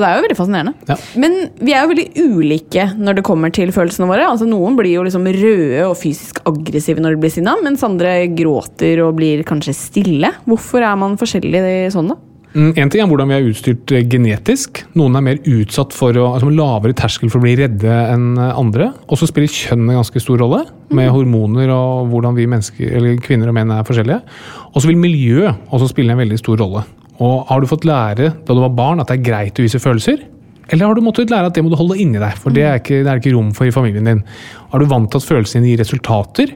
[0.00, 0.72] Så det er jo veldig fascinerende.
[0.88, 0.94] Ja.
[1.20, 4.30] Men vi er jo veldig ulike når det kommer til følelsene våre.
[4.30, 8.14] Altså Noen blir jo liksom røde og fysisk aggressive når de blir sinna, mens andre
[8.32, 10.32] gråter og blir kanskje stille.
[10.48, 11.60] Hvorfor er man forskjellig
[11.92, 12.16] sånn, da?
[12.54, 14.80] Mm, En ting er hvordan vi er utstyrt eh, genetisk.
[14.98, 18.56] Noen er mer utsatt for å, altså lavere terskel for å bli redde enn eh,
[18.58, 18.88] andre.
[19.06, 22.48] Og så spiller kjønn en ganske stor rolle, med hormoner og hvordan vi
[22.88, 24.24] eller kvinner og menn er forskjellige.
[24.72, 26.82] Og så vil miljø også spille en veldig stor rolle.
[27.20, 29.80] Og har du fått lære da du var barn at det er greit å vise
[29.82, 30.22] følelser?
[30.70, 32.78] Eller har du måttet lære at det må du holde inni deg, for det er
[32.78, 34.22] ikke, det er ikke rom for i familien din?
[34.70, 36.52] Er du vant til at følelsene dine gir resultater?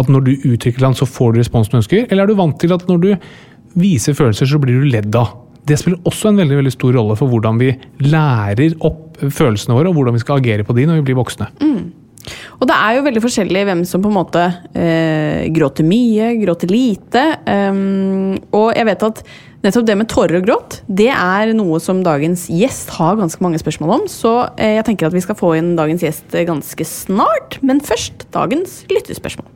[0.00, 2.06] At når du uttrykker den, så får du responsen du ønsker?
[2.08, 3.10] Eller er du vant til at når du
[3.80, 5.36] viser følelser, så blir du ledd av?
[5.68, 7.74] Det spiller også en veldig, veldig stor rolle for hvordan vi
[8.08, 11.50] lærer opp følelsene våre, og hvordan vi skal agere på de når vi blir voksne.
[12.60, 14.42] Og det er jo veldig forskjellig hvem som på en måte
[14.76, 17.22] eh, gråter mye, gråter lite.
[17.46, 19.22] Um, og jeg vet at
[19.64, 23.60] nettopp det med tårer og gråt, det er noe som dagens gjest har ganske mange
[23.62, 24.04] spørsmål om.
[24.12, 27.60] Så eh, jeg tenker at vi skal få inn dagens gjest eh, ganske snart.
[27.64, 29.48] Men først dagens lyttespørsmål.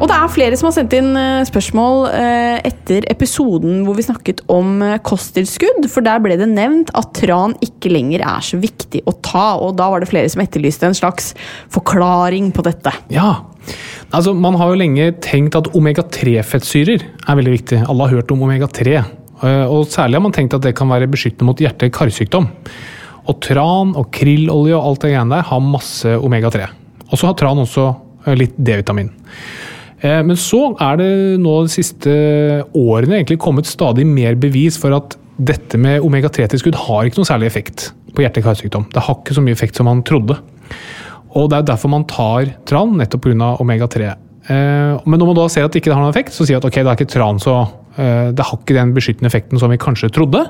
[0.00, 4.04] Og det er flere som har sendt inn eh, spørsmål eh, etter episoden hvor vi
[4.06, 5.84] snakket om eh, kosttilskudd.
[5.92, 9.58] For der ble det nevnt at tran ikke lenger er så viktig å ta.
[9.60, 11.34] Og da var det flere som etterlyste en slags
[11.74, 12.94] forklaring på dette.
[13.12, 13.42] Ja,
[14.08, 17.84] altså Man har jo lenge tenkt at omega-3-fettsyrer er veldig viktig.
[17.84, 18.96] Alle har hørt om omega-3.
[18.96, 22.48] eh, Og særlig har man tenkt at det kan være beskyttende mot hjerte-karsykdom.
[23.28, 26.70] Og tran og krillolje og alt det greiene der har masse omega-3.
[27.10, 27.92] Og så har tran også
[28.40, 29.12] litt D-vitamin.
[30.02, 31.10] Eh, Men så er det
[31.40, 32.10] nå de siste
[32.74, 37.48] årene egentlig kommet stadig mer bevis for at dette med omega-3-tilskudd har ikke noe særlig
[37.48, 38.90] effekt på hjerte-karsykdom.
[38.92, 40.36] Det har ikke så mye effekt som man trodde.
[41.36, 43.56] Og det er derfor man tar tran, nettopp pga.
[43.60, 44.10] omega-3.
[44.50, 46.64] Eh, Men når man da ser at det ikke har noen effekt, så sier man
[46.64, 49.70] at ok, det er ikke tran så Eh, Det har ikke den beskyttende effekten som
[49.70, 50.46] vi kanskje trodde,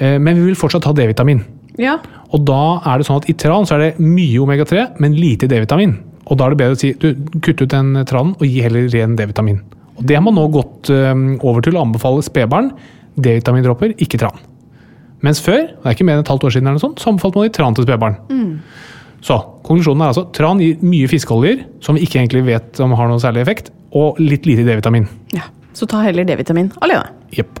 [0.00, 1.42] men vi vil fortsatt ha D-vitamin.
[1.76, 1.98] Ja.
[2.32, 5.48] Og da er det sånn at i tran så er det mye omega-3, men lite
[5.50, 5.98] D-vitamin.
[6.30, 7.10] Og da er det bedre å si du,
[7.42, 9.58] kutt ut den tranen og gi heller ren D-vitamin.
[9.98, 11.12] Og det har man nå gått eh,
[11.42, 12.70] over til å anbefale spedbarn.
[13.20, 14.38] D-vitamindråper, ikke tran.
[15.26, 17.10] Mens før, det er ikke mer enn et halvt år siden, eller noe sånt, så
[17.10, 18.16] anbefalte man i tran til spedbarn.
[19.20, 23.10] Så konklusjonen er altså tran gir mye fiskeoljer, som vi ikke egentlig vet om har
[23.10, 25.08] noen særlig effekt, og litt lite D-vitamin.
[25.36, 25.50] ja.
[25.72, 27.12] Så ta heller D-vitamin alene.
[27.36, 27.60] Jepp.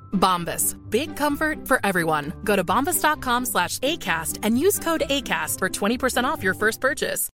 [0.13, 0.75] Bombas.
[0.89, 2.33] Big comfort for everyone.
[2.45, 7.29] Go to bombas.com slash ACAST and use code ACAST for 20% off your first purchase.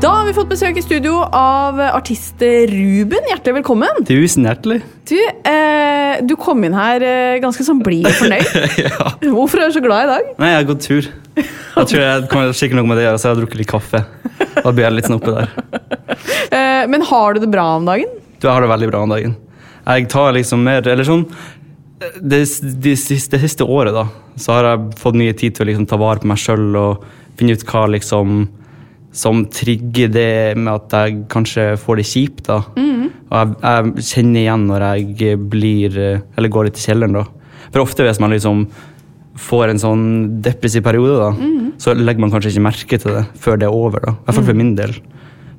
[0.00, 3.26] Da har vi fått besøk i studio av artist Ruben.
[3.28, 3.98] Hjertelig velkommen.
[4.08, 4.78] Tusen hjertelig.
[5.10, 8.54] Du, eh, du kom inn her eh, ganske sånn blid og fornøyd.
[8.86, 9.10] ja.
[9.26, 10.30] Hvorfor er du så glad i dag?
[10.40, 11.10] Nei, jeg har gått tur.
[11.36, 13.72] Jeg tror jeg kommer sikkert noe med det å gjøre, så jeg har drukket litt
[13.74, 14.02] kaffe.
[14.56, 15.54] Da blir jeg litt sånn oppe der.
[16.50, 18.10] Eh, men har du det bra om dagen?
[18.40, 19.36] Du jeg har det veldig bra om dagen.
[19.86, 21.22] Jeg tar liksom mer Eller sånn
[22.00, 22.40] Det,
[22.82, 24.06] det, siste, det siste året, da,
[24.40, 27.04] så har jeg fått mye tid til å liksom ta vare på meg sjøl og
[27.38, 28.40] finne ut hva liksom
[29.12, 32.44] som trigger det med at jeg kanskje får det kjipt.
[32.46, 32.60] da.
[32.70, 37.26] Og jeg, jeg kjenner igjen når jeg blir Eller går litt i kjelleren, da.
[37.70, 38.64] For ofte hvis man liksom
[39.38, 40.04] får en sånn
[40.42, 44.02] depressiv periode, da, så legger man kanskje ikke merke til det før det er over.
[44.04, 44.14] da.
[44.16, 44.96] I hvert fall for min del.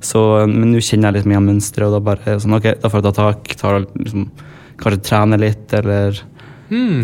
[0.02, 2.90] Så, men nå kjenner jeg litt mye av mønsteret, og da bare sånn, ok, da
[2.90, 3.56] får jeg ta tak.
[3.62, 4.28] Tar, liksom,
[4.82, 6.20] kanskje trene litt, eller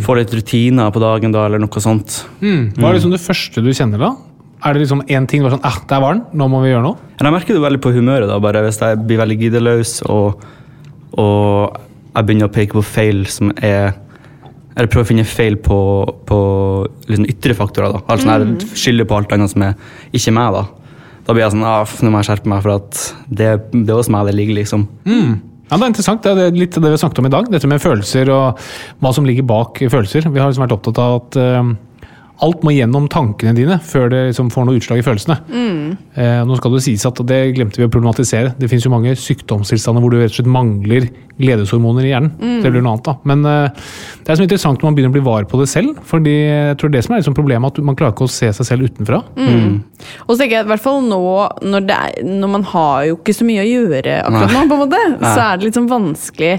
[0.03, 2.21] få litt rutiner på dagen, da, eller noe sånt.
[2.39, 2.71] Mm.
[2.77, 4.13] Hva er liksom det første du kjenner da?
[4.65, 6.85] Er det liksom én ting er sånn eh, der var den, nå må vi gjøre
[6.87, 7.09] noe?
[7.19, 8.29] Jeg merker det veldig på humøret.
[8.29, 10.41] da, bare Hvis jeg blir veldig giddeløs og,
[11.13, 11.77] og
[12.15, 13.93] jeg begynner å peke på feil som er
[14.77, 15.77] Eller prøver å finne feil på,
[16.29, 16.39] på
[17.09, 17.95] liksom ytre faktorer.
[17.95, 18.33] da, altså mm.
[18.33, 19.73] her, Skylder på alt annet som er
[20.15, 20.53] ikke meg.
[20.53, 20.65] Da
[21.27, 23.97] Da blir jeg sånn ah, Nå må jeg skjerpe meg, for at det, det er
[23.97, 24.87] hos meg det ligger, liksom.
[25.67, 26.23] Ja, Det er interessant.
[26.23, 27.49] Det er litt det vi har snakket om i dag.
[27.51, 28.61] Dette med følelser og
[29.03, 30.29] hva som ligger bak følelser.
[30.29, 31.73] Vi har liksom vært opptatt av at eh,
[32.45, 35.37] alt må gjennom tankene dine før det liksom får noe utslag i følelsene.
[36.17, 38.91] Eh, nå skal det sies at, og det glemte vi å problematisere, det finnes jo
[38.93, 42.31] mange sykdomstilstander hvor du rett og slett mangler gledeshormoner i hjernen.
[42.63, 43.15] Det blir noe annet da.
[43.29, 43.87] Men eh,
[44.25, 46.01] det er så interessant når man begynner å bli var på det selv.
[46.05, 48.69] fordi jeg tror det som er liksom problemet, at man klarer ikke å se seg
[48.69, 49.21] selv utenfra.
[50.25, 51.23] Og så tenker jeg i hvert fall nå
[51.65, 54.77] når, det er, når man har jo ikke så mye å gjøre akkurat nå, på
[54.77, 56.53] en måte, så er det litt sånn vanskelig.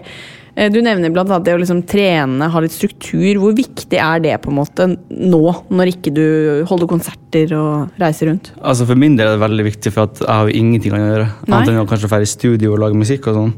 [0.59, 3.39] Eh, Du nevner blant annet det å liksom trene, ha litt struktur.
[3.39, 6.25] Hvor viktig er det på en måte nå, når ikke du
[6.69, 8.51] holder konserter og reiser rundt?
[8.59, 11.05] Altså For min del er det veldig viktig, for at jeg har jo ingenting å
[11.05, 11.29] gjøre.
[11.47, 11.53] Nei.
[11.61, 13.55] Annet enn å kanskje være i studio og lage musikk og sånn.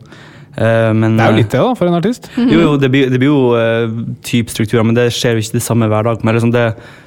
[0.61, 2.27] Eh, men, Det er jo eh, litt det, da, for en artist.
[2.53, 5.57] Jo, jo, det blir, det blir jo uh, typ strukturer, men det skjer jo ikke
[5.61, 6.25] det samme hver dag.
[6.27, 6.67] Men liksom det,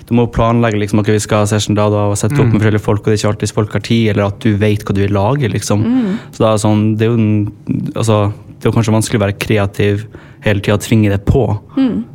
[0.09, 2.61] du må planlegge liksom, ok, vi skal ha session da, da og sette opp med
[2.63, 4.95] forskjellige folk, og det er ikke alltid folk har tid, eller at du vet hva
[4.97, 5.51] du vil lage.
[5.53, 5.85] liksom.
[6.33, 8.23] Så da er sånn, det er jo, en- altså,
[8.63, 10.05] det er kanskje vanskelig å være kreativ
[10.43, 11.43] hele tida og tvinge det på.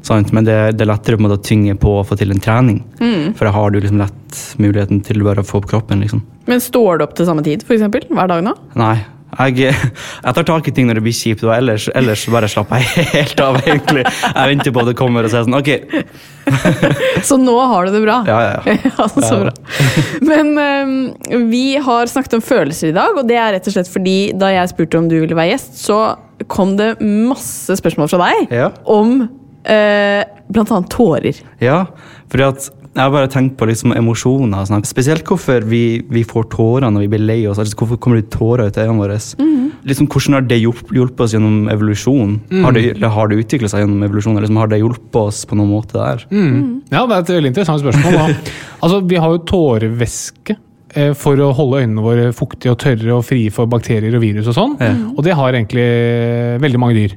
[0.04, 0.32] Sant?
[0.36, 2.40] Men det, det er lettere på en måte å tvinge på å få til en
[2.44, 2.80] trening.
[3.36, 6.00] For da har du liksom lett muligheten til bare å få opp kroppen.
[6.04, 6.24] liksom.
[6.48, 8.56] Men står du opp til samme tid, for eksempel, hver dag nå?
[8.80, 8.96] Nei.
[9.28, 9.58] Jeg,
[10.24, 13.04] jeg tar tak i ting når det blir kjipt, og ellers, ellers bare slapper jeg
[13.12, 13.58] helt av.
[13.60, 14.04] egentlig.
[14.24, 15.68] Jeg venter på at det kommer og sier sånn Ok,
[17.28, 18.22] Så nå har du det bra?
[18.26, 18.62] ja, ja.
[18.64, 18.76] ja.
[18.98, 19.52] Ja, så bra.
[20.24, 23.90] Men um, vi har snakket om følelser i dag, og det er rett og slett
[23.92, 26.00] fordi da jeg spurte om du ville være gjest, så
[26.50, 28.70] kom det masse spørsmål fra deg Ja.
[28.88, 31.40] om uh, blant annet tårer.
[31.62, 31.82] Ja,
[32.32, 34.64] fordi at Jeg har bare tenkt på liksom emosjoner.
[34.66, 34.82] Sånn.
[34.88, 37.60] Spesielt hvorfor vi, vi får tårer når vi blir lei oss.
[37.62, 39.18] Altså, hvorfor kommer det tårer ut av øynene våre?
[39.86, 42.32] Liksom, hvordan har det hjulpet, oss gjennom evolusjon?
[42.64, 44.34] Har det, eller har det utviklet seg gjennom evolusjon?
[44.34, 46.24] Eller liksom, har det hjulpet oss på noen måte der?
[46.90, 48.18] Ja, det er et veldig interessant spørsmål.
[48.18, 48.56] Da.
[48.82, 50.54] Altså, vi har jo tårevæske
[50.94, 54.50] eh, for å holde øynene våre fuktige og tørre og frie for bakterier og virus
[54.50, 54.76] og sånn.
[54.82, 54.92] Ja.
[55.14, 55.86] Og det har egentlig
[56.62, 57.16] veldig mange dyr.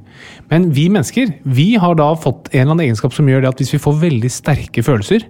[0.49, 3.61] Men vi mennesker vi har da fått en eller annen egenskap som gjør det at
[3.61, 5.27] hvis vi får veldig sterke følelser,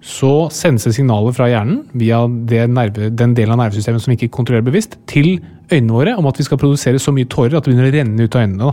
[0.00, 4.16] så sendes det signaler fra hjernen via det nerve, den delen av nervesystemet som vi
[4.16, 5.34] ikke kontrollerer bevisst, til
[5.70, 8.24] øynene våre om at vi skal produsere så mye tårer at det begynner å renne
[8.24, 8.72] ut av øynene.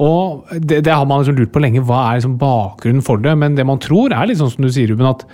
[0.00, 1.84] Og det, det har man liksom lurt på lenge.
[1.84, 3.34] Hva er liksom bakgrunnen for det?
[3.36, 5.26] Men det man tror, er litt sånn som du sier, Ruben, at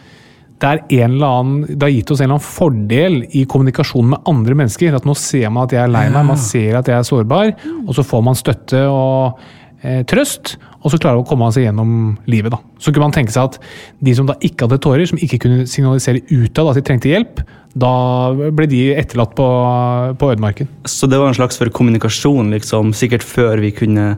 [0.56, 4.56] det, er annen, det har gitt oss en eller annen fordel i kommunikasjonen med andre
[4.58, 4.96] mennesker.
[4.96, 7.52] At nå ser man at jeg er lei meg, man ser at jeg er sårbar,
[7.84, 9.46] og så får man støtte og
[9.82, 10.56] eh, trøst.
[10.82, 11.92] Og så klarer man å komme seg gjennom
[12.30, 12.54] livet.
[12.54, 12.60] da.
[12.78, 13.58] Så kunne man tenke seg at
[14.06, 17.42] de som da ikke hadde tårer, som ikke kunne signalisere utad at de trengte hjelp,
[17.76, 17.90] da
[18.32, 19.46] ble de etterlatt på,
[20.16, 20.70] på ødemarken.
[20.88, 24.14] Så det var en slags for kommunikasjon, liksom, sikkert før vi kunne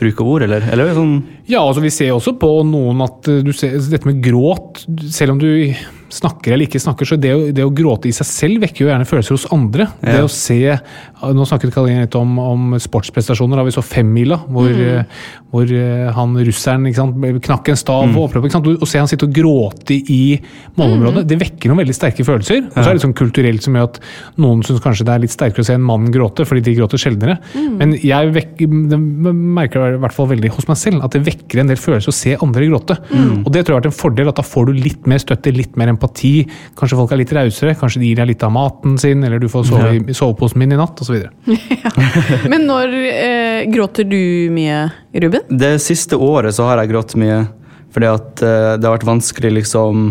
[0.00, 0.64] bruke ord, eller?
[0.72, 4.18] eller sånn, Ja, altså Vi ser også på noen at eh, du ser, dette med
[4.24, 4.82] gråt
[5.14, 5.70] Selv om du
[6.14, 8.90] snakker eller ikke snakker, så det å, det å gråte i seg selv vekker jo
[8.90, 9.88] gjerne følelser hos andre.
[10.02, 10.60] Det å se
[11.24, 13.56] Nå snakket Kalin litt om, om sportsprestasjoner.
[13.56, 15.14] Da vi så femmila, hvor, mm.
[15.54, 18.50] hvor eh, han russeren sant, knakk en stav og oppløp.
[18.52, 18.68] sant?
[18.90, 20.36] Se han sitte og gråte i
[20.76, 22.66] målområdet, det vekker noen veldig sterke følelser.
[22.68, 24.00] Og så er det sånn kulturelt som gjør at
[24.44, 27.00] noen syns kanskje det er litt sterkere å se en mann gråte, fordi de gråter
[27.00, 27.38] sjeldnere.
[27.80, 31.62] Men jeg vekker, merker det i hvert fall veldig hos meg selv, at det vekker
[31.64, 32.98] en del følelser å se andre gråte.
[33.40, 35.54] Og det tror jeg har vært en fordel, at da får du litt mer støtte,
[35.56, 36.03] litt mer empati.
[36.78, 39.48] Kanskje folk er litt rausere, kanskje de gir deg litt av maten sin, eller du
[39.52, 41.24] får sove i soveposen min i natt, osv.
[42.52, 44.22] Men når eh, gråter du
[44.54, 44.86] mye,
[45.24, 45.46] Ruben?
[45.48, 47.44] Det siste året så har jeg grått mye.
[47.94, 50.08] Fordi at eh, det har vært vanskelig liksom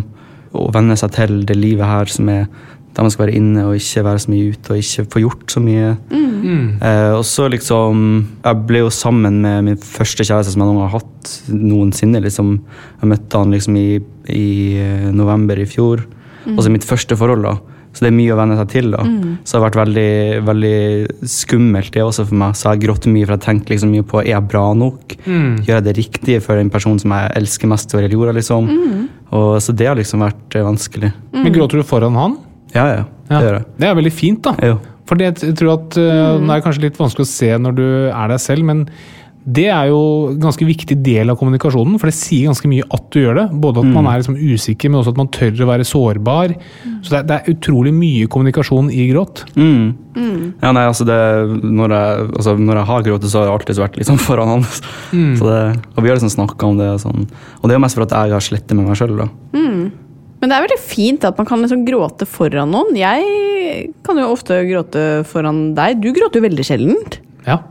[0.53, 2.45] å venne seg til det livet her som er
[2.93, 5.53] der man skal være inne og ikke være så mye ute og ikke få gjort
[5.55, 5.95] så mye.
[6.83, 8.01] Eh, og så liksom
[8.43, 12.21] Jeg ble jo sammen med min første kjæreste som jeg noen gang har hatt noensinne.
[12.21, 12.59] liksom
[13.01, 16.05] Jeg møtte han liksom i, i eh, november i fjor.
[16.53, 17.55] Altså mitt første forhold, da.
[17.93, 18.91] Så det er mye å venne seg til.
[18.91, 19.03] da.
[19.45, 20.13] Så det har vært veldig,
[20.47, 22.55] veldig skummelt, det også for meg.
[22.57, 25.13] Så jeg har grått mye, for jeg tenker liksom mye på er jeg bra nok.
[25.25, 28.33] Gjør jeg det riktige for en person som jeg elsker mest over hele jorda?
[28.39, 28.69] liksom.
[29.33, 31.13] Og, så det har liksom vært eh, vanskelig.
[31.37, 32.35] Men gråter du foran han?
[32.73, 33.03] Ja, ja.
[33.29, 33.39] Ja.
[33.39, 33.65] Det gjør jeg.
[33.79, 34.55] Det er veldig fint, da.
[34.71, 34.77] Jo.
[35.09, 37.85] For det, jeg tror at uh, Det er kanskje litt vanskelig å se når du
[38.07, 38.87] er deg selv, men
[39.43, 43.09] det er jo en ganske viktig del av kommunikasjonen, for det sier ganske mye at
[43.11, 43.43] du gjør det.
[43.65, 46.53] Både at man er liksom usikker, men også at man tør å være sårbar.
[47.03, 49.43] Så det er, det er utrolig mye kommunikasjon i gråt.
[49.59, 50.53] Mm.
[50.63, 51.19] Ja, nei, altså det,
[51.59, 54.65] når, jeg, altså når jeg har grått, så har jeg alltid vært liksom foran han.
[54.71, 55.59] Så det,
[55.91, 56.87] og vi har liksom snakka om det.
[56.95, 57.27] Og, sånn.
[57.59, 59.19] og det er jo mest for at jeg har slettet med meg sjøl.
[60.43, 62.97] Men det er veldig fint at man kan liksom gråte foran noen.
[62.99, 66.01] Jeg kan jo ofte gråte foran deg.
[66.03, 67.15] Du gråter jo veldig sjeldent.
[67.47, 67.61] Ja.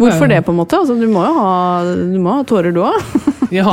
[0.00, 0.78] Hvorfor det, på en måte?
[0.80, 1.50] Altså, du må jo ha,
[1.84, 2.96] du må ha tårer, du òg.
[3.54, 3.64] ja,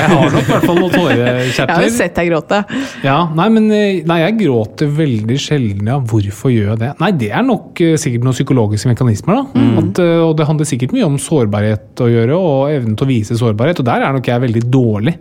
[0.00, 2.60] jeg har nok i hvert fall noen Jeg har jo sett deg gråte.
[3.04, 5.90] Ja, nei, men eh, nei, jeg gråter veldig sjelden.
[5.92, 5.98] Ja.
[6.10, 6.90] Hvorfor gjør jeg det?
[7.02, 9.40] Nei, Det er nok eh, sikkert noen psykologiske mekanismer.
[9.40, 9.64] da.
[9.82, 13.10] At, eh, og Det handler sikkert mye om sårbarhet å gjøre, og evnen til å
[13.10, 13.82] vise sårbarhet.
[13.82, 15.16] Og der er nok jeg veldig dårlig.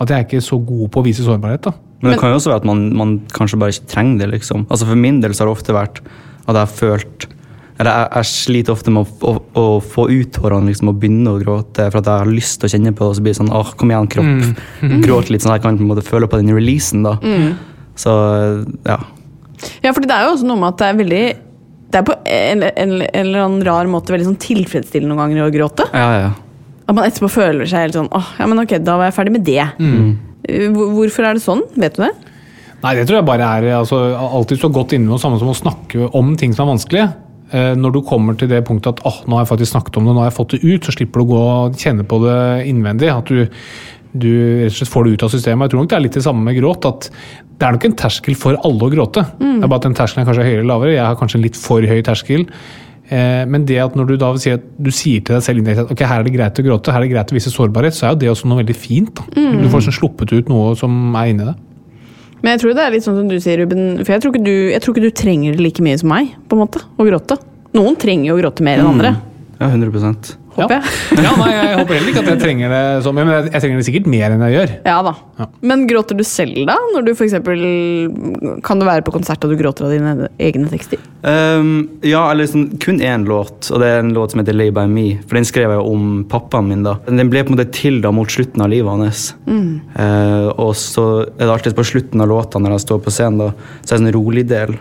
[0.00, 1.68] At jeg er ikke så god på å vise sårbarhet.
[1.68, 1.74] da.
[2.02, 4.30] Men det kan jo også være at man, man kanskje bare ikke trenger det.
[4.38, 4.66] liksom.
[4.68, 6.02] Altså For min del så har det ofte vært
[6.44, 7.26] at jeg har følt
[7.74, 11.32] Eller jeg, jeg sliter ofte med å, å, å få ut tårene liksom, og begynne
[11.32, 11.88] å gråte.
[11.90, 13.54] For at jeg har lyst til å kjenne på det, og så blir det sånn
[13.54, 14.60] åh, kom igjen, kropp.
[15.06, 17.02] Gråt litt sånn at jeg kan på en måte føle på den releasen.
[17.06, 17.16] da.
[17.98, 18.12] Så
[18.86, 19.00] ja.
[19.82, 21.24] Ja, fordi det er jo også noe med at det er veldig
[21.94, 25.46] Det er på en, en, en eller annen rar måte veldig sånn tilfredsstillende noen ganger
[25.46, 25.86] å gråte.
[25.94, 26.30] Ja, ja.
[26.84, 29.34] At man etterpå føler seg helt sånn åh, ja, men ok, da var jeg ferdig
[29.38, 29.66] med det.
[29.80, 30.14] Mm.
[30.74, 31.62] Hvorfor er det sånn?
[31.80, 32.12] Vet du det?
[32.84, 35.48] Nei, det tror jeg bare er altså, alltid så godt inne med noe samme som
[35.48, 37.06] å snakke om ting som er vanskelige.
[37.54, 40.08] Eh, Når du kommer til det punktet at oh, nå har jeg faktisk snakket om
[40.08, 42.18] det, nå har jeg fått det ut, så slipper du å gå og kjenne på
[42.24, 42.38] det
[42.70, 43.10] innvendig.
[43.14, 43.44] At du,
[44.14, 44.30] du
[44.64, 45.66] rett og slett får det ut av systemet.
[45.68, 46.88] Jeg tror nok det er litt det samme med gråt.
[46.90, 47.10] at
[47.54, 49.22] Det er nok en terskel for alle å gråte.
[49.38, 50.96] Det er bare at den terskelen er kanskje høyere eller lavere.
[50.96, 52.46] Jeg har kanskje en litt for høy terskel.
[53.10, 55.84] Eh, Men det at når du da sier, at du sier til deg selv indirekte
[55.84, 57.94] at ok, her er det greit å gråte, her er det greit å vise sårbarhet,
[57.94, 59.14] så er jo det også noe veldig fint.
[59.14, 59.26] da.
[59.60, 61.54] Du får sånn sluppet ut noe som er inni deg.
[62.44, 64.02] Men jeg tror det er litt sånn som du sier, Ruben.
[64.04, 66.34] For jeg tror, ikke du, jeg tror ikke du trenger det like mye som meg,
[66.44, 67.38] på en måte, å gråte.
[67.74, 69.14] Noen trenger jo å gråte mer enn andre.
[69.62, 70.94] ja 100 håper jeg.
[71.24, 73.80] Ja, nei, jeg håper heller ikke at jeg trenger det sånn, men jeg, jeg trenger
[73.80, 74.74] det sikkert mer enn jeg gjør.
[74.86, 75.12] Ja da.
[75.40, 75.46] Ja.
[75.70, 76.76] Men gråter du selv, da?
[76.94, 77.64] Når du for eksempel,
[78.66, 81.00] Kan du være på konsert og du gråter av dine egne tekster?
[81.24, 84.70] Um, ja, eller liksom, kun én låt, og det er en låt som heter Lay
[84.74, 85.06] by Me.
[85.24, 86.84] For den skrev jeg om pappaen min.
[86.86, 86.98] da.
[87.08, 89.26] Den ble på en måte til da mot slutten av livet hans.
[89.48, 93.40] Eh, og så er det alltid på slutten av låta når jeg står på scenen,
[93.46, 94.76] da, så er det en rolig del.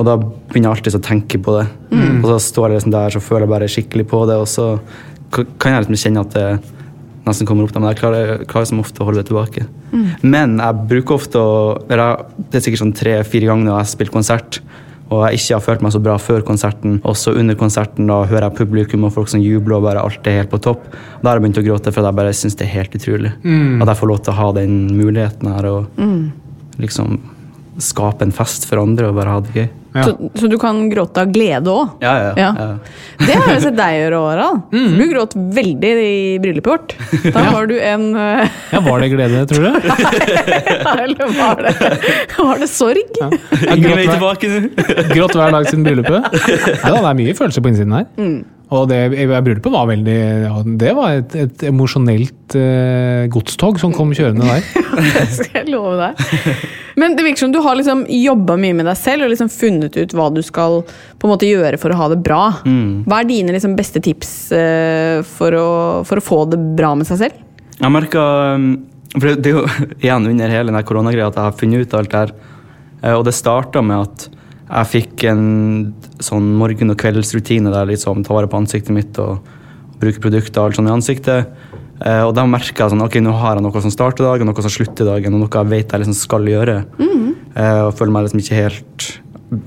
[0.00, 1.66] Og da begynner jeg alltid å tenke på det.
[2.22, 4.66] Og så står jeg liksom der så føler jeg bare skikkelig på det, og så
[5.32, 6.46] kan jeg liksom kjenne at det
[7.22, 9.66] nesten kommer opp, men jeg klarer, klarer som ofte å holde det tilbake.
[10.26, 11.52] Men jeg bruker ofte å
[11.86, 14.62] eller Det er sikkert sånn tre-fire ganger når jeg har spilt konsert
[15.12, 18.22] og jeg ikke har følt meg så bra før konserten, og så under konserten da
[18.28, 20.86] hører jeg publikum og folk som jubler, og bare alt er helt på topp.
[21.20, 23.32] Da har jeg begynt å gråte, for jeg bare syns det er helt utrolig.
[23.82, 27.18] At jeg får lov til å ha den muligheten her, og liksom
[27.80, 29.68] skape en fest for andre og bare ha det gøy.
[29.92, 30.06] Ja.
[30.06, 31.98] Så, så du kan gråte av glede òg?
[32.00, 32.28] Ja, ja.
[32.38, 32.50] Ja.
[32.56, 32.68] ja.
[33.20, 34.62] Det har jeg sett deg gjøre, Harald.
[34.72, 34.94] Mm.
[34.96, 36.94] Du gråt veldig i bryllupet vårt.
[37.34, 38.40] Da var du en uh...
[38.72, 39.90] Ja, Var det glede, tror du?
[40.86, 41.74] Nei, Eller var det,
[42.38, 43.20] var det sorg?
[43.20, 45.04] Jeg Ingen gråt vei hver, tilbake nå.
[45.12, 46.32] gråt hver dag siden bryllupet.
[46.32, 48.08] Ja, da, det er mye følelser på innsiden her.
[48.16, 48.38] Mm.
[48.72, 54.14] Og det bryllupet var veldig ja, Det var et, et emosjonelt eh, godstog som kom
[54.16, 54.64] kjørende der.
[55.20, 56.64] Det skal jeg love deg.
[57.00, 59.96] Men det virker som du har liksom jobba mye med deg selv og liksom funnet
[59.96, 62.42] ut hva du skal på en måte gjøre for å ha det bra.
[62.64, 65.68] Hva er dine liksom beste tips eh, for, å,
[66.08, 67.40] for å få det bra med seg selv?
[67.78, 68.66] Jeg merker
[69.16, 69.64] For det er jo
[70.04, 72.34] igjen under hele denne koronagreia at jeg har funnet ut alt det her.
[73.02, 74.28] Eh, Og det starta med at
[74.72, 75.42] jeg fikk en
[76.22, 79.42] sånn morgen- og kveldsrutine der jeg liksom tar vare på ansiktet mitt og
[80.00, 81.50] bruker produkter og alt sånt i ansiktet.
[82.04, 84.62] Eh, Og da merka jeg sånn, ok, nå har jeg noe som starter dagen, noe
[84.64, 86.84] som slutter dagen, og noe jeg vet jeg liksom skal gjøre.
[87.54, 89.08] Eh, Og føler meg liksom ikke helt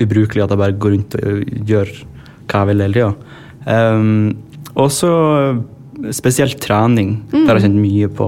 [0.01, 1.91] ubrukelig at jeg bare går rundt og gjør
[2.49, 3.15] hva jeg vil hele tida.
[3.65, 4.37] Um,
[4.75, 5.11] og så
[6.11, 7.23] spesielt trening.
[7.31, 8.27] Det har jeg kjent mye på.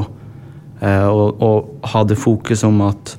[0.81, 3.17] Uh, og, og ha det fokus om at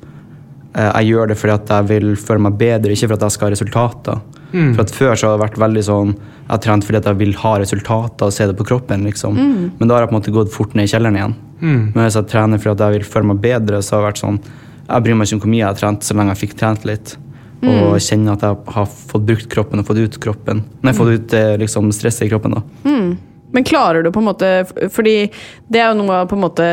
[0.79, 3.47] jeg gjør det fordi at jeg vil føle meg bedre, ikke for at jeg skal
[3.47, 4.19] ha resultater.
[4.51, 7.17] For at Før så har det vært veldig sånn jeg har trent fordi at jeg
[7.19, 9.03] vil ha resultater og se det på kroppen.
[9.05, 9.35] liksom.
[9.77, 11.35] Men da har jeg på en måte gått fort ned i kjelleren igjen.
[11.93, 14.23] Men hvis jeg trener fordi at jeg vil føle meg bedre, så har det vært
[14.23, 14.39] sånn
[14.89, 16.85] jeg bryr meg ikke om hvor mye jeg har trent, så lenge jeg fikk trent
[16.89, 17.17] litt.
[17.61, 20.63] Og kjenne at jeg har fått brukt kroppen og fått ut kroppen.
[20.81, 22.55] Nei, fått ut eh, liksom stresset i kroppen.
[22.55, 22.63] da.
[23.51, 24.47] Men klarer du på en måte
[24.93, 25.15] Fordi
[25.73, 26.65] det er jo noe på en måte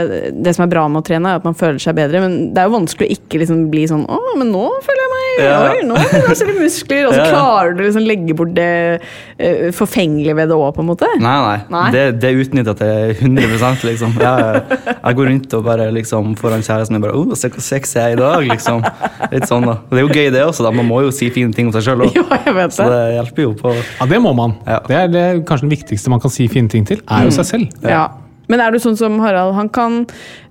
[0.45, 2.21] Det som er bra med å trene, er at man føler seg bedre.
[2.21, 5.13] Men det er jo vanskelig å ikke liksom bli sånn Å, men nå føler jeg
[5.15, 5.57] meg Ja.
[5.71, 7.09] Oi, nå har du kanskje litt muskler.
[7.09, 7.33] Og så Ja, ja.
[7.35, 8.71] klarer du liksom legge bort det
[9.01, 11.09] uh, forfengelige ved det òg, på en måte.
[11.23, 11.59] Nei, nei.
[11.73, 11.85] Nei?
[11.95, 14.17] Det, det er jeg til 100 liksom.
[14.21, 14.63] Jeg,
[14.95, 18.15] jeg går rundt og bare liksom foran kjæresten min bare oh, se hvor sexy jeg
[18.15, 18.85] er i dag, liksom.
[19.33, 19.79] Litt sånn da.
[19.91, 20.67] Det er jo gøy, det også.
[20.67, 20.75] da.
[20.75, 22.15] Man må jo si fine ting om seg sjøl òg.
[22.27, 22.97] Ja, jeg vet Så det.
[22.97, 23.73] det hjelper jo på.
[23.77, 24.57] Ja, det må man.
[24.67, 24.79] Ja.
[24.87, 27.49] Det er det, kanskje den viktigste man kan si fine ting til, er jo seg
[27.49, 27.69] selv.
[27.85, 28.07] Ja.
[28.47, 29.55] Men er du sånn som Harald?
[29.57, 29.97] Han kan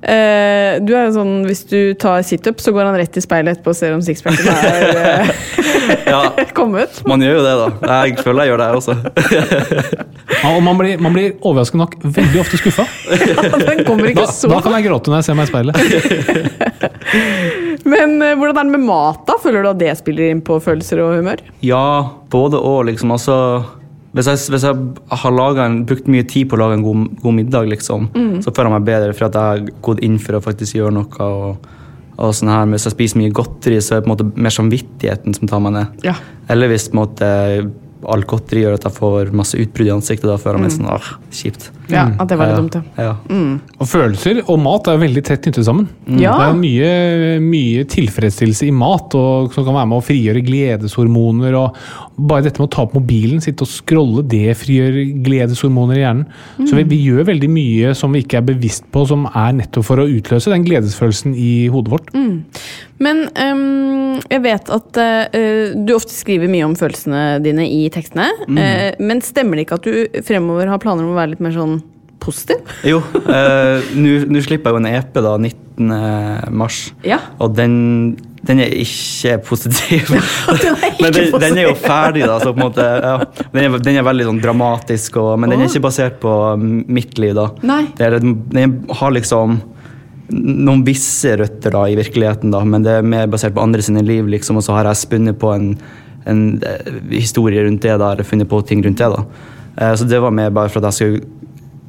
[0.03, 3.55] eh, Du er jo sånn Hvis du tar situp, så går han rett i speilet
[3.55, 5.31] etterpå og ser om sixpacken er
[6.09, 6.21] Ja,
[6.57, 6.99] kommet.
[7.07, 7.67] man gjør jo det, da.
[8.05, 8.93] Jeg føler jeg gjør det, jeg også.
[10.41, 12.85] Ja, og man blir, man blir overraskende nok veldig ofte skuffa.
[13.67, 15.75] Den kommer Da, ikke så da kan jeg gråte når jeg ser meg i speilet.
[17.85, 19.37] Men eh, hvordan er det med mat, da?
[19.41, 21.39] Føler du at det spiller inn på følelser og humør?
[21.65, 21.83] Ja,
[22.33, 23.13] både og, liksom.
[23.15, 23.35] Altså,
[24.15, 24.75] hvis jeg, hvis jeg
[25.21, 28.07] har en, brukt mye tid på å lage en god, god middag, liksom,
[28.43, 30.95] så føler jeg meg bedre for at jeg har gått inn for å faktisk gjøre
[30.95, 31.25] noe.
[31.25, 31.73] Og,
[32.15, 32.63] og sånn her.
[32.63, 35.51] Men hvis jeg spiser mye godteri, så er det på en måte mer samvittigheten som
[35.51, 36.05] tar meg ned.
[36.07, 36.15] Ja.
[36.51, 37.29] Eller hvis på en måte
[38.13, 40.91] alt godteri gjør at jeg får masse utbrudd i ansiktet, da føler jeg meg sånn
[40.93, 41.69] ah, kjipt.
[41.91, 43.03] Ja, At det var litt ja, dumt, ja.
[43.05, 43.49] ja.
[43.77, 45.87] Og følelser og mat er veldig tett knyttet sammen.
[46.17, 46.33] Ja.
[46.39, 46.89] Det er mye,
[47.43, 51.57] mye tilfredsstillelse i mat og som kan være med å frigjøre gledeshormoner.
[51.59, 51.77] og
[52.17, 56.25] Bare dette med å ta opp mobilen, sitte og scrolle, det frigjør gledeshormoner i hjernen.
[56.63, 59.89] Så vi, vi gjør veldig mye som vi ikke er bevisst på, som er nettopp
[59.91, 62.11] for å utløse den gledesfølelsen i hodet vårt.
[63.03, 68.29] Men um, jeg vet at uh, du ofte skriver mye om følelsene dine i tekstene.
[68.45, 71.55] Eh, men stemmer det ikke at du fremover har planer om å være litt mer
[71.55, 71.81] sånn
[72.23, 72.61] positiv?
[72.87, 75.91] Jo, uh, nå slipper jeg jo en EP da, 19.
[76.55, 76.79] mars.
[77.05, 77.19] Ja.
[77.43, 77.75] Og den,
[78.47, 80.15] den er ikke positiv.
[80.63, 81.39] Den er ikke men den, positiv.
[81.43, 82.39] den er jo ferdig, da.
[82.39, 83.13] Så på en måte, ja,
[83.51, 87.19] den, er, den er veldig sånn dramatisk, og, men den er ikke basert på mitt
[87.21, 87.35] liv.
[87.37, 87.49] da.
[87.67, 87.81] Nei.
[87.99, 89.59] Den, er, den har liksom
[90.33, 94.03] noen visse røtter da, i virkeligheten, da, men det er mer basert på andre sine
[94.05, 94.27] liv.
[94.27, 95.73] liksom, Og så har jeg spunnet på en,
[96.25, 99.11] en eh, historie rundt det, da, eller funnet på ting rundt det.
[99.13, 99.25] da.
[99.77, 101.25] Eh, så det var mer bare for at jeg skulle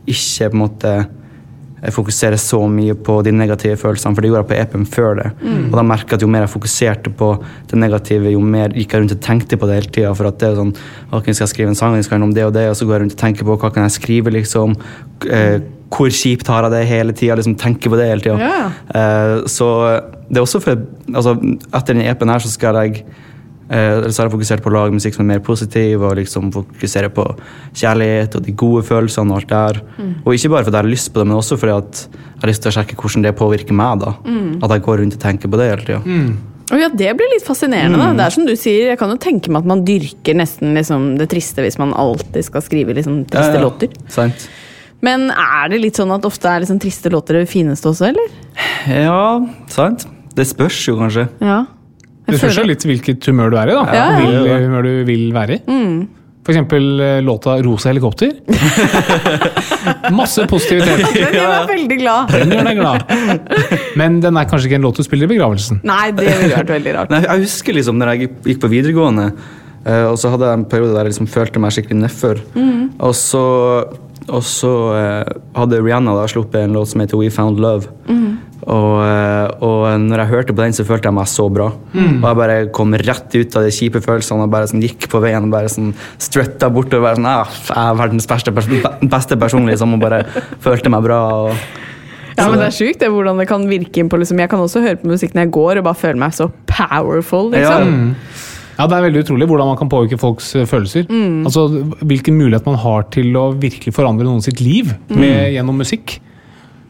[0.07, 4.45] ikke på en måte eh, fokusere så mye på de negative følelsene, for det gjorde
[4.45, 5.31] jeg på EP-en før det.
[5.71, 7.31] Og da merket jeg at jo mer jeg fokuserte på
[7.71, 10.13] det negative, jo mer gikk jeg rundt og tenkte på det hele tida.
[10.19, 10.75] For at det er sånn
[11.11, 12.85] Ok, skal jeg skrive en sang, den skal handle om det og det, og så
[12.85, 14.77] går jeg rundt og tenker på hva kan jeg skrive, liksom.
[15.33, 15.59] Eh,
[15.93, 17.37] hvor kjipt har jeg det hele tida?
[17.39, 18.37] Liksom, tenker på det hele tida.
[18.41, 18.75] Yeah.
[18.91, 19.69] Uh, så
[20.27, 20.83] det er også for
[21.13, 21.37] altså,
[21.71, 23.05] Etter den EP-en her så skal jeg
[23.71, 26.51] uh, så har jeg fokusert på å lage musikk som er mer positiv, og liksom
[26.55, 27.29] fokusere på
[27.77, 30.11] kjærlighet og de gode følelsene og alt det der.
[30.25, 32.53] Og ikke bare fordi jeg har lyst på det, men også fordi at jeg har
[32.53, 34.03] lyst til å sjekke hvordan det påvirker meg.
[34.03, 34.19] da.
[34.67, 36.21] At jeg går rundt og tenker på det hele tida.
[36.67, 37.99] Og ja, Det blir litt fascinerende.
[38.01, 38.13] da.
[38.17, 41.17] Det er som du sier, Jeg kan jo tenke meg at man dyrker nesten liksom,
[41.19, 43.93] det triste hvis man alltid skal skrive liksom, triste låter.
[44.09, 44.49] Sant?
[45.07, 48.37] Men er det litt sånn at ofte er liksom, triste låter det fineste også, eller?
[48.91, 49.39] Ja,
[49.73, 50.07] sant?
[50.37, 51.29] Det spørs jo kanskje.
[51.45, 51.63] Ja.
[52.27, 53.75] Det spørs jo litt hvilket humør du er i.
[53.77, 53.85] da.
[53.95, 54.23] Ja, ja.
[54.43, 55.83] Vil, humør du vil være i.
[56.47, 58.37] For eksempel eh, låta 'Rosa helikopter'.
[60.19, 61.03] Masse positivitet.
[61.15, 62.31] Den gjør meg veldig glad.
[62.31, 63.01] Den gjør deg glad.
[63.99, 65.81] Men den er kanskje ikke en låt du spiller i begravelsen.
[65.87, 67.15] Nei, det ville vært veldig rart.
[67.15, 69.27] Nei, jeg husker liksom når jeg gikk på videregående,
[69.83, 72.43] eh, og så hadde jeg en periode der jeg liksom følte meg skikkelig nedfor.
[73.09, 73.45] Og så,
[74.29, 77.87] og så eh, hadde Rihanna da sluppet en låt som heter We Found Love.
[78.67, 81.69] Og, eh, og når jeg hørte på den, så følte jeg meg så bra.
[81.95, 85.21] Og jeg bare kom rett ut av de kjipe følelsene og bare sånn gikk på
[85.23, 87.05] veien og bare sånn strutta bortover.
[87.13, 90.25] Bare sånn, ah, jeg er verdens beste, pers- beste person, liksom, og bare
[90.67, 91.21] følte meg bra.
[91.47, 91.67] Og,
[92.37, 94.43] Ja, men Det er sjukt det, hvordan det kan virke inn på liksom.
[94.43, 97.53] Jeg kan også høre på musikk når jeg går og bare føle meg så powerful.
[97.55, 97.95] liksom.
[97.95, 98.43] Ja,
[98.77, 101.07] Det er veldig utrolig hvordan man kan påvirke folks følelser.
[101.09, 101.45] følelser.
[101.49, 101.67] Altså,
[102.05, 106.19] Hvilken mulighet man har til å virkelig forandre noen sitt liv med, gjennom musikk.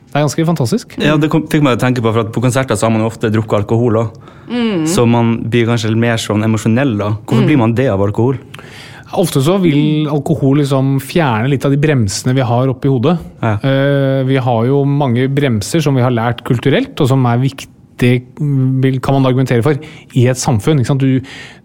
[0.07, 0.97] Det er ganske fantastisk.
[1.03, 2.95] Ja, det kom, fikk meg til å tenke på, for at på konserter så har
[2.95, 4.21] man jo ofte drukket alkohol òg.
[4.89, 7.11] Så man blir kanskje mer sånn emosjonell da.
[7.27, 8.39] Hvorfor blir man det av alkohol?
[9.17, 13.15] Ofte så vil alkohol liksom fjerne litt av de bremsene vi har oppi hodet.
[13.43, 13.53] Ja.
[13.63, 17.76] Uh, vi har jo mange bremser som vi har lært kulturelt, og som er viktig
[18.01, 19.75] vil- kan man argumentere for
[20.15, 20.79] i et samfunn.
[20.81, 21.01] Ikke sant?
[21.01, 21.21] Du,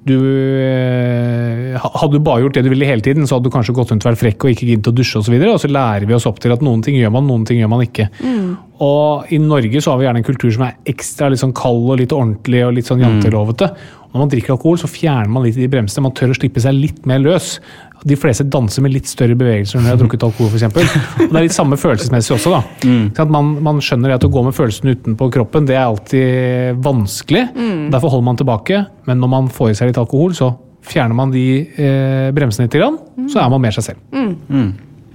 [0.05, 3.75] du, eh, hadde du bare gjort det du ville hele tiden, så hadde du kanskje
[3.75, 5.21] gått rundt og vært frekk og ikke giddet å dusje osv.
[5.21, 7.27] Og, så videre, og så lærer vi oss opp til at noen ting gjør man,
[7.29, 8.09] noen ting gjør man ikke.
[8.81, 11.89] Og i Norge så har vi gjerne en kultur som er ekstra litt sånn kald
[11.91, 13.71] og litt ordentlig og litt sånn jantelovete.
[13.71, 13.97] Mm.
[14.11, 16.03] når man drikker alkohol, så fjerner man litt de bremsene.
[16.03, 17.59] Man tør å slippe seg litt mer løs.
[18.07, 20.65] De fleste danser med litt større bevegelser når de har drukket alkohol, f.eks.
[21.21, 22.61] Og det er litt samme følelsesmessig også, da.
[23.17, 23.31] Sant?
[23.35, 27.47] Man, man skjønner det at å gå med følelsen utenpå kroppen, det er alltid vanskelig.
[27.93, 28.83] Derfor holder man tilbake.
[29.09, 32.79] Men når man får i seg litt alkohol, så fjerner man de eh, bremsene litt,
[32.81, 32.97] grann,
[33.29, 34.01] så er man mer seg selv.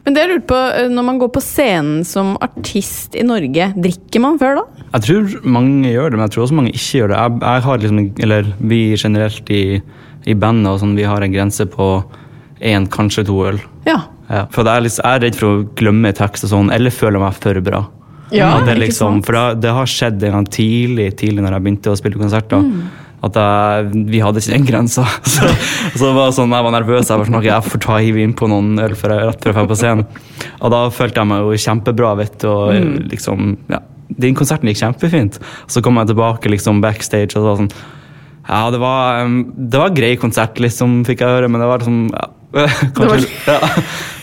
[0.06, 3.72] Men det jeg lurte på, eh, når man går på scenen som artist i Norge,
[3.74, 4.66] drikker man før da?
[4.92, 7.18] Jeg tror mange gjør det, men jeg tror også mange ikke gjør det.
[7.18, 9.64] Jeg, jeg har liksom, eller Vi generelt i,
[10.30, 11.88] i bandet og sånn, vi har en grense på
[12.60, 13.60] én, kanskje to øl.
[13.86, 14.02] Ja.
[14.26, 16.90] Ja, for jeg er, litt, jeg er redd for å glemme tekst og sånn, eller
[16.90, 17.84] føler meg for bra.
[18.34, 21.92] Ja, det, liksom, for det, det har skjedd en gang tidlig, tidlig når jeg begynte
[21.92, 22.58] å spille konserter.
[22.58, 22.88] Mm.
[23.26, 25.04] At jeg, vi hadde ikke den grensa.
[25.36, 25.46] Så,
[25.94, 27.06] så det var sånn, jeg var nervøs.
[27.08, 29.70] Jeg var sånn, jeg får ta hive innpå noen øl før jeg, rett før jeg
[29.70, 30.04] på scenen.
[30.60, 32.10] Og da følte jeg meg jo kjempebra.
[32.18, 33.08] vet du, og Mm.
[33.14, 33.80] liksom, ja,
[34.18, 35.38] Den konserten gikk kjempefint.
[35.70, 37.72] Så kom jeg tilbake liksom backstage og så var sånn
[38.48, 42.10] Ja, det var, det var grei konsert, liksom, fikk jeg høre, men det var liksom
[42.54, 42.66] ja,
[42.96, 43.24] var...
[43.50, 43.56] ja,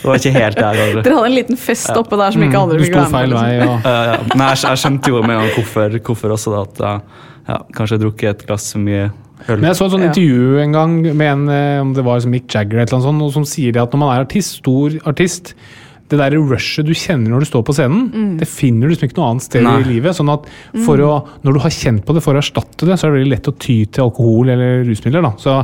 [0.04, 0.80] det var ikke helt der.
[0.86, 1.04] Aldri.
[1.04, 3.36] Dere hadde en liten fest oppe der som ikke andre Du fikk være med feil
[3.36, 3.50] vei.
[3.60, 3.84] liksom.
[3.92, 4.16] Ja, ja.
[4.34, 7.60] Men jeg, jeg skjønte jo med en gang hvorfor, hvorfor også, da, at jeg ja,
[7.78, 9.60] kanskje drukket et glass for mye øl.
[9.60, 12.48] Men jeg så et sånt intervju en gang med en eh, om det var Mick
[12.54, 15.54] Jagger eller noe sånt, som sier det at når man er artist, stor artist
[16.14, 19.20] det der rushet du kjenner når du står på scenen, det finner du liksom ikke
[19.20, 19.76] noe annet sted Nei.
[19.82, 20.16] i livet.
[20.18, 20.48] sånn at
[20.86, 21.12] for å,
[21.44, 23.50] Når du har kjent på det for å erstatte det, så er det veldig lett
[23.52, 25.26] å ty til alkohol eller rusmidler.
[25.26, 25.34] da.
[25.42, 25.58] Så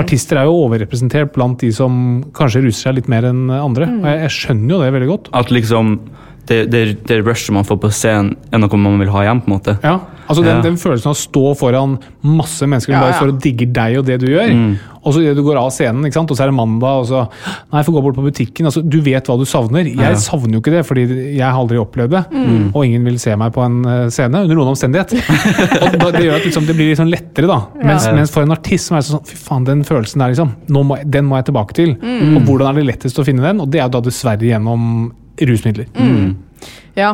[0.00, 3.90] Artister er jo overrepresentert blant de som kanskje ruser seg litt mer enn andre.
[4.00, 5.30] og jeg, jeg skjønner jo det veldig godt.
[5.36, 5.98] At liksom
[6.46, 9.40] det, det, det rushet man får på scenen, er noe man vil ha hjem.
[9.42, 9.78] på en måte.
[9.84, 10.62] Ja, altså den, Ja.
[10.62, 13.98] den følelsen av å stå foran masse mennesker som Ja, bare står og digger deg
[13.98, 14.78] og det du gjør.
[15.02, 16.30] Og så idet du går av scenen, ikke sant?
[16.30, 17.20] og så er det mandag, og så
[17.72, 18.66] Nei, jeg får gå bort på butikken.
[18.66, 19.84] altså Du vet hva du savner.
[19.86, 20.14] Jeg Ja.
[20.14, 22.24] savner jo ikke det, fordi jeg har aldri opplevd det.
[22.74, 25.12] Og ingen vil se meg på en eh, scene, under noen omstendighet.
[25.82, 27.60] og da- Det gjør at liksom, det blir litt sånn lettere, da.
[27.82, 28.12] Mens, Ja.
[28.12, 30.52] mens for en artist som er sånn Fy faen, den følelsen der, liksom.
[30.68, 31.90] Nå må, jeg- den må jeg tilbake til.
[32.36, 33.60] Og hvordan er det lettest å finne den?
[33.60, 35.12] Og det er jo da dessverre gjennom
[35.48, 35.86] rusmidler.
[36.96, 37.10] Ja.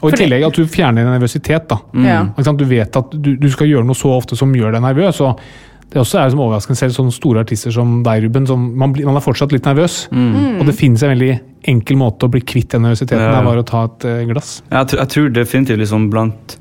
[0.00, 1.78] Og i Fordi- tillegg at du fjerner nervøsitet, da.
[2.00, 2.22] Ja.
[2.52, 5.20] Du vet at du, du skal gjøre noe så ofte som gjør deg nervøs.
[5.20, 5.40] og
[5.86, 8.46] det også er som overraskende selv sånne store artister som deg, Ruben.
[8.48, 10.08] Som man, blir, man er fortsatt litt nervøs.
[10.10, 13.20] Og det finnes en veldig enkel måte å bli kvitt den nervøsiteten.
[13.22, 13.30] Ja.
[13.30, 14.62] Det er bare å ta et eh, glass.
[14.70, 16.56] Jeg, tror- jeg tror definitivt liksom blant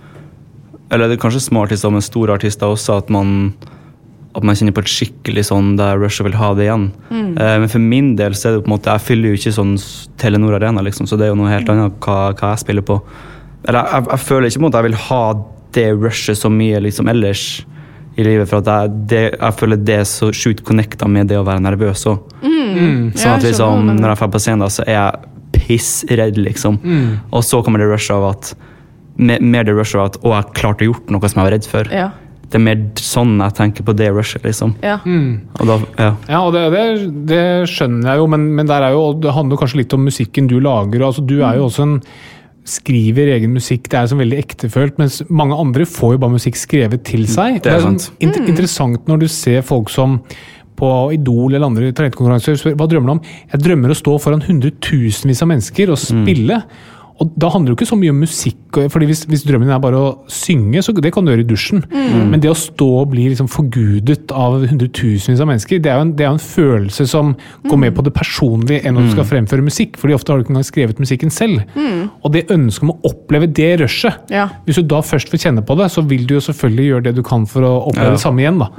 [0.91, 3.53] Eller det er kanskje små artister, men store artister også, at man
[4.35, 6.89] at man kjenner på et skikkelig sånn der Russia vil ha det igjen.
[7.11, 9.55] Eh, men for min del så er det på en måte Jeg fyller jo ikke
[9.55, 9.75] sånn
[10.21, 12.99] Telenor Arena, liksom, så det er jo noe helt annet hva, hva jeg spiller på.
[13.65, 15.23] Eller jeg, jeg, jeg føler ikke på en måte jeg vil ha
[15.75, 17.45] det rushet så mye liksom ellers
[18.15, 21.39] i livet, for at jeg, det, jeg føler det er så sjukt connecta med det
[21.39, 22.35] å være nervøs òg.
[22.45, 23.11] Mm.
[23.15, 26.79] Sånn at liksom, når jeg drar på scenen, da, så er jeg pissredd, liksom.
[26.83, 27.09] Mm.
[27.35, 28.55] Og så kommer det rushet av at
[29.15, 31.67] Mer det rushet av at å, jeg klarte å gjort noe som jeg var redd
[31.71, 31.87] for.
[31.87, 32.09] Ja.
[32.45, 34.75] Det er mer sånn jeg tenker på det rushet, liksom.
[34.85, 34.99] Ja.
[35.01, 36.11] Og da, ja.
[36.29, 36.85] Ja, og det, det,
[37.31, 40.49] det skjønner jeg jo, men, men der er jo, det handler kanskje litt om musikken
[40.51, 41.01] du lager.
[41.01, 41.99] og Altså, du er jo også en
[42.65, 46.57] skriver egen musikk, det er så veldig ektefølt, mens mange andre får jo bare musikk
[46.57, 47.59] skrevet til seg.
[47.61, 48.23] Det er sånn sant.
[48.25, 50.17] inter interessant når du ser folk som
[50.75, 53.21] på Idol eller andre talentkonkurranser spør hva drømmer du om?
[53.53, 56.57] Jeg drømmer å stå foran hundretusenvis av mennesker og spille.
[57.21, 59.79] Og da handler det jo ikke så mye om musikk, fordi hvis, hvis drømmen er
[59.83, 61.83] bare å synge, så det kan du gjøre i dusjen.
[62.31, 66.05] Men det å stå og bli liksom forgudet av hundretusenvis av mennesker, det er, jo
[66.07, 67.33] en, det er en følelse som
[67.69, 69.97] går mer på det personlige enn når du skal fremføre musikk.
[70.01, 71.61] fordi ofte har du ikke engang skrevet musikken selv.
[72.23, 74.47] Og det ønsket om å oppleve det rushet Ja.
[74.65, 77.15] Hvis du da først får kjenne på det, så vil du jo selvfølgelig gjøre det
[77.15, 78.17] du kan for å oppleve Ja.
[78.17, 78.59] det samme igjen.
[78.59, 78.69] da.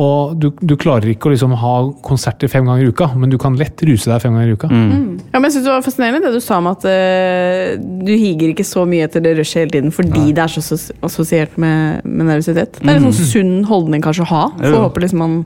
[0.00, 1.74] Og du, du klarer ikke å liksom ha
[2.06, 4.68] konserter fem ganger i uka, men du kan lett ruse deg fem ganger i uka.
[4.70, 7.74] Ja, men jeg synes Det var fascinerende det du sa om at uh,
[8.06, 10.90] du higer ikke så mye etter det rushet hele tiden fordi det er så assos-
[11.06, 12.80] assosiert med, med nervøsitet.
[12.80, 14.42] Det er en sånn sunn holdning kanskje å ha.
[14.56, 15.36] For jeg å håpe liksom man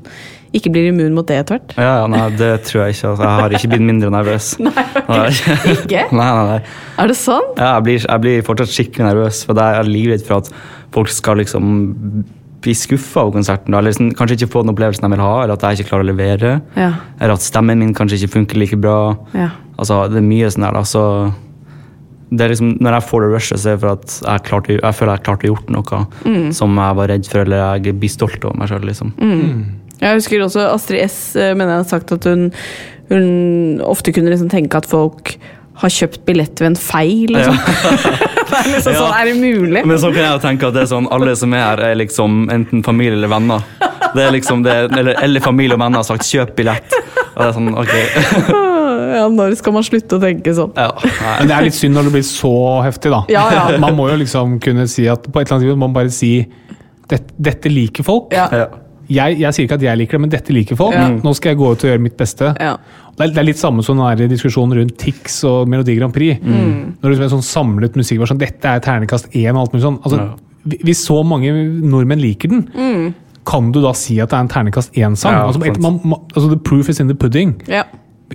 [0.55, 1.73] ikke blir immun mot det etter hvert.
[1.77, 3.09] Ja, ja, nei, det tror jeg ikke.
[3.11, 3.25] Altså.
[3.27, 4.53] Jeg har ikke blitt mindre nervøs.
[4.63, 4.85] Nei,
[5.73, 6.05] Ikke?
[6.21, 6.61] nei, nei, nei.
[7.03, 7.59] Er det sant?
[7.59, 10.53] Ja, jeg, blir, jeg blir fortsatt skikkelig nervøs, for jeg er livredd for at
[10.95, 11.73] folk skal liksom
[12.65, 13.75] bli skuffa av konserten.
[13.75, 16.07] Eller liksom, kanskje ikke få den opplevelsen de vil ha, eller at jeg ikke klarer
[16.07, 16.53] å levere.
[16.79, 16.93] Ja.
[17.19, 18.99] Eller at stemmen min kanskje ikke funker like bra.
[19.35, 19.51] Ja.
[19.75, 20.85] Altså, Det er mye sånn der, da.
[20.87, 21.03] Så
[22.37, 24.77] det er liksom, når jeg får det rushet, så er det for at jeg, klarte,
[24.81, 28.13] jeg føler jeg klarte å gjort noe som jeg var redd for, eller jeg blir
[28.13, 28.87] stolt over meg sjøl.
[28.91, 29.13] Liksom.
[30.01, 32.49] Jeg husker også Astrid S eh, mener jeg har sagt at hun,
[33.13, 33.29] hun
[33.87, 35.37] ofte kunne liksom tenke at folk
[35.81, 37.33] har kjøpt billett ved en feil.
[37.35, 37.57] Liksom.
[38.51, 38.99] det er liksom Ja.
[39.01, 39.85] sånn, er det mulig?
[39.87, 41.99] Men så kan jeg jo tenke at det er sånn, alle som er her, er
[41.99, 43.65] liksom enten familie eller venner.
[44.15, 46.95] Det er liksom det, eller, eller familie og venner har sagt 'kjøp billett'.
[47.35, 47.95] Og det er sånn, ok.
[49.17, 50.73] Ja, når skal man slutte å tenke sånn?
[50.77, 50.91] Ja.
[51.41, 52.55] Men det er litt synd når det blir så
[52.87, 53.23] heftig, da.
[53.33, 53.79] Ja, ja.
[53.83, 56.11] Man må jo liksom kunne si at på et eller annet tidspunkt må man bare
[56.15, 56.33] si
[57.11, 58.33] dette, dette liker folk.
[59.13, 60.95] Jeg, jeg sier ikke at jeg liker det, men dette liker folk.
[60.97, 61.09] Ja.
[61.21, 62.55] Nå skal jeg gå ut og gjøre mitt beste.
[62.57, 62.77] Ja.
[63.15, 66.41] Det er, det er litt samme som den diskusjonen rundt Tix og Melodi Grand Prix.
[66.41, 66.95] Mm.
[67.03, 69.85] Når det er sånn samlet musikk var sånn, dette er ternekast én og alt mulig
[69.85, 70.01] sånn.
[70.03, 70.33] Altså, Ja.
[70.65, 71.51] Hvis så mange
[71.85, 72.63] nordmenn liker den,
[73.45, 75.35] kan du da si at det er en ternekast én-sang?
[75.37, 77.61] Ja, altså, man- man- altså, the proof is in the pudding.
[77.69, 77.83] Ja.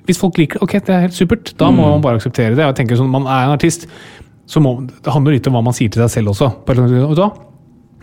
[0.09, 1.53] Hvis folk liker det, ok, det er helt supert.
[1.59, 2.65] Da må man bare akseptere det.
[2.65, 3.85] Jeg tenker sånn, Man er en artist,
[4.49, 6.49] så må, det handler litt om hva man sier til seg selv også.
[6.65, 7.29] Du hva?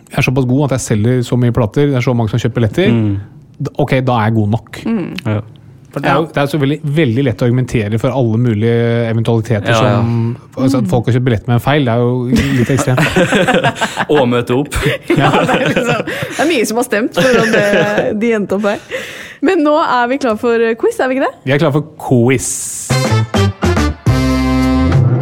[0.07, 2.39] Jeg er såpass god at jeg selger så mye plater, det er så mange som
[2.39, 2.93] kjøper billetter.
[2.95, 3.67] Mm.
[3.75, 4.81] Ok, da er jeg god nok.
[5.27, 5.41] Ja.
[5.97, 8.79] For det er jo det er så veldig, veldig lett å argumentere for alle mulige
[9.09, 9.71] eventualiteter.
[9.71, 9.99] Ja, ja.
[9.99, 13.63] som altså At folk har kjøpt billett med en feil, det er jo litt ekstremt.
[14.13, 14.77] Og møte opp.
[15.17, 18.67] Ja, det, er liksom, det er mye som har stemt for at de endte opp
[18.69, 18.99] her.
[19.45, 21.33] Men nå er vi klar for quiz, er vi ikke det?
[21.45, 22.47] Vi er klar for quiz.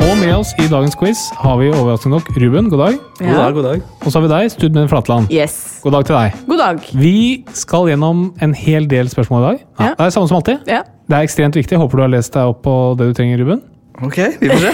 [0.05, 2.69] Og med oss i dagens quiz har vi overraskende nok Ruben.
[2.71, 2.97] God dag.
[3.19, 3.81] God dag, god dag.
[4.05, 5.27] Og så har vi deg, Studmen Flatland.
[5.33, 5.57] Yes.
[5.83, 6.39] God dag til deg.
[6.47, 6.79] God dag.
[7.01, 7.15] Vi
[7.57, 9.63] skal gjennom en hel del spørsmål i dag.
[9.79, 9.93] Ja, Ja.
[9.99, 10.63] Det er samme som alltid.
[10.71, 10.81] Ja.
[11.09, 11.77] Det er ekstremt viktig.
[11.81, 13.61] Håper du har lest deg opp på det du trenger, Ruben.
[14.03, 14.71] Ok, vi får se.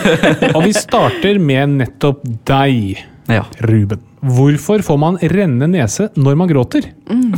[0.56, 3.00] Og vi starter med nettopp deg,
[3.30, 3.44] Ja.
[3.66, 4.00] Ruben.
[4.20, 6.90] Hvorfor får man rennende nese når man gråter?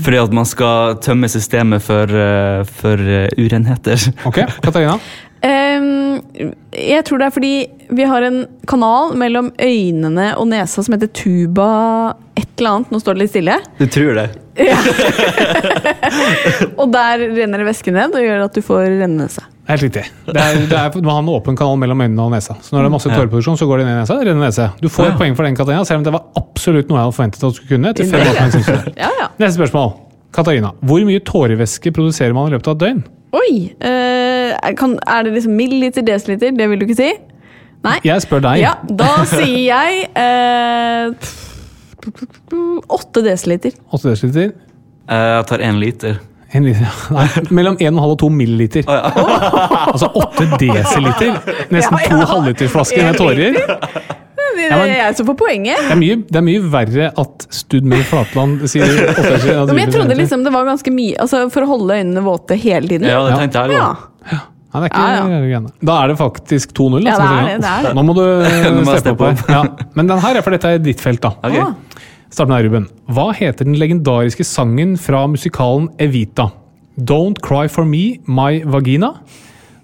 [0.02, 4.08] Fordi at man skal tømme systemet for, eh, for eh, urenheter.
[4.26, 4.96] Ok, Katarina?
[5.42, 6.20] um,
[6.74, 7.54] jeg tror det er fordi
[7.92, 11.68] vi har en kanal mellom øynene og nesa som heter tuba
[12.38, 12.92] et eller annet.
[12.92, 13.58] Nå står det litt stille.
[13.78, 14.28] Du tror det?
[16.80, 19.44] Og der renner det væske ned og gjør at du får rennelse.
[19.72, 20.02] Helt riktig.
[20.28, 22.54] Det er, det er, du må ha en åpen kanal mellom øynene og nesa.
[22.60, 24.18] Så når det er masse tåreproduksjon, så går det ned i nesa.
[24.20, 24.66] Renner nese.
[24.82, 27.16] Du får et poeng for den, Katarina, selv om det var absolutt noe jeg hadde
[27.16, 27.92] forventet at du skulle kunne.
[27.94, 28.20] etter fem
[28.76, 28.90] år.
[29.00, 29.28] Ja, ja.
[29.40, 29.92] Neste spørsmål.
[30.36, 33.02] Katarina, hvor mye tårevæske produserer man i løpet av et døgn?
[33.32, 33.52] Oi!
[33.80, 36.52] Øh, kan, er det liksom milliliter, desiliter?
[36.56, 37.10] Det vil du ikke si?
[37.82, 37.96] Nei?
[38.06, 38.60] Jeg spør deg.
[38.62, 41.16] Ja, da sier jeg øh,
[42.92, 43.74] 8 desiliter.
[43.92, 44.52] 8 desiliter.
[45.08, 46.20] Eh, Jeg tar én liter.
[46.52, 47.26] En liter, nei,
[47.56, 48.84] mellom 1,5 og 2 milliliter.
[48.88, 51.38] Altså 8 desiliter.
[51.72, 53.56] Nesten Ja, to halvliterflasker med tårer.
[54.52, 55.78] Det Ja, er jeg som får poenget.
[55.80, 58.84] Det er mye, det er mye verre at Stud med Flatland sier
[59.14, 59.72] 8 desiliter.
[59.72, 62.86] Men jeg trodde liksom det var ganske mye altså For å holde øynene våte hele
[62.90, 63.08] tiden.
[63.08, 63.88] Ja, det tenkte jeg Ja.
[64.72, 65.58] Ja, det er ikke Ja, ja.
[65.88, 67.02] Da er det faktisk 2-0.
[67.04, 67.48] da, Ja, som det er sier.
[67.48, 67.94] det, det er det.
[67.96, 69.42] Nå må du steppe opp.
[69.52, 69.62] Ja.
[69.98, 71.32] Men den her er for dette er ditt felt, da.
[71.44, 71.91] Ok.
[72.32, 72.84] Start med deg, Ruben.
[73.12, 76.48] Hva heter den legendariske sangen fra musikalen Evita?
[76.96, 79.10] Don't cry for me, my vagina.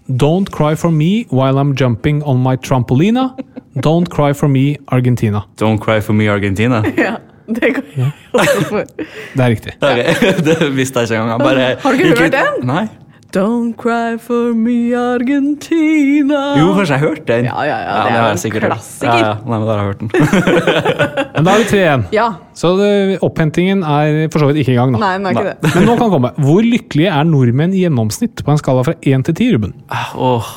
[0.08, 3.34] Don't cry for me while I'm jumping on my trampolina.
[3.76, 5.44] Don't cry for me, Argentina.
[5.60, 6.80] Don't cry for me, Argentina.
[6.96, 7.16] Ja,
[7.48, 8.88] det går jeg også for.
[8.96, 9.72] Det er riktig.
[9.80, 10.14] Okay.
[10.48, 11.44] Det visste jeg ikke engang.
[11.44, 12.66] Bare, Har du ikke hørt den?
[12.68, 12.86] Nei.
[13.28, 16.38] Don't cry for me, Argentina.
[16.56, 17.48] Jo, kanskje jeg hørte den.
[17.50, 19.04] Ja, ja, ja, det ja, har er en klassiker.
[19.04, 19.32] Ja, ja.
[19.44, 20.12] Nei, men da har jeg hørt den.
[21.34, 22.04] Men da er vi tre igjen.
[22.16, 22.28] Ja.
[22.56, 24.94] Så det, opphentingen er for så vidt ikke i gang.
[24.96, 25.02] da.
[25.02, 25.52] Nei, den er ikke Nei.
[25.60, 25.72] det.
[25.74, 26.30] Men nå kan komme.
[26.46, 29.76] Hvor lykkelige er nordmenn i gjennomsnitt på en skala fra 1 til 10, Ruben?
[30.16, 30.48] Åh.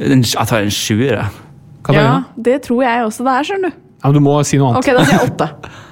[0.00, 1.46] Jeg tar en sjuer, jeg.
[1.94, 3.78] Ja, det tror jeg også det er, skjønner du.
[4.00, 4.82] Ja, men du må si noe annet.
[4.82, 5.48] Ok, da sier jeg åtte.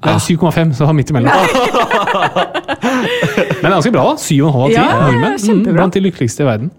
[0.00, 1.30] Det er 7,5, så det var midt imellom.
[3.60, 4.14] Men det er ganske bra, da.
[4.16, 5.36] 7,5 av 10 Ja, ja, nordmenn.
[5.44, 6.70] Mm, blant de lykkeligste i verden.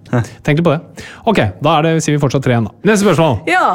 [0.42, 1.06] Tenk litt på det.
[1.30, 2.74] Ok, da er det, sier vi fortsatt tre igjen, da.
[2.90, 3.36] Neste spørsmål.
[3.52, 3.66] Ja.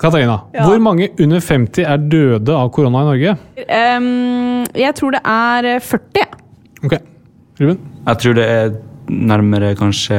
[0.00, 0.38] Katarina.
[0.54, 0.64] Ja.
[0.64, 3.36] Hvor mange under 50 er døde av korona i Norge?
[3.66, 6.28] Um, jeg tror det er eh, 40.
[6.86, 6.94] Ok,
[7.60, 7.80] Ruben?
[8.06, 8.76] Jeg tror det er
[9.08, 10.16] nærmere kanskje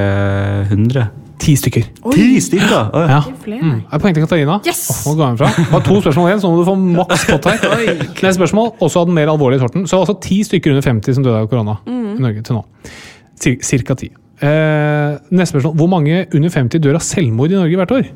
[0.68, 1.08] 100.
[1.40, 1.86] Ti stykker.
[2.12, 2.90] Ti stykker?
[2.94, 3.22] Oh, Ja.
[3.44, 3.82] Flere, Mm.
[3.94, 4.60] Er poeng til Katarina.
[4.68, 4.82] Yes!
[5.08, 7.58] Oh, nå går var to spørsmål igjen, så må du få maks pott her.
[8.20, 9.86] Neste spørsmål, også av den mer alvorlige sorten.
[9.88, 12.64] Så altså ti stykker under 50 som døde av korona i Norge til nå.
[13.40, 14.10] Cir- Cirka ti.
[14.42, 15.76] Eh, neste spørsmål.
[15.80, 18.10] Hvor mange under 50 dør av selvmord i Norge hvert år?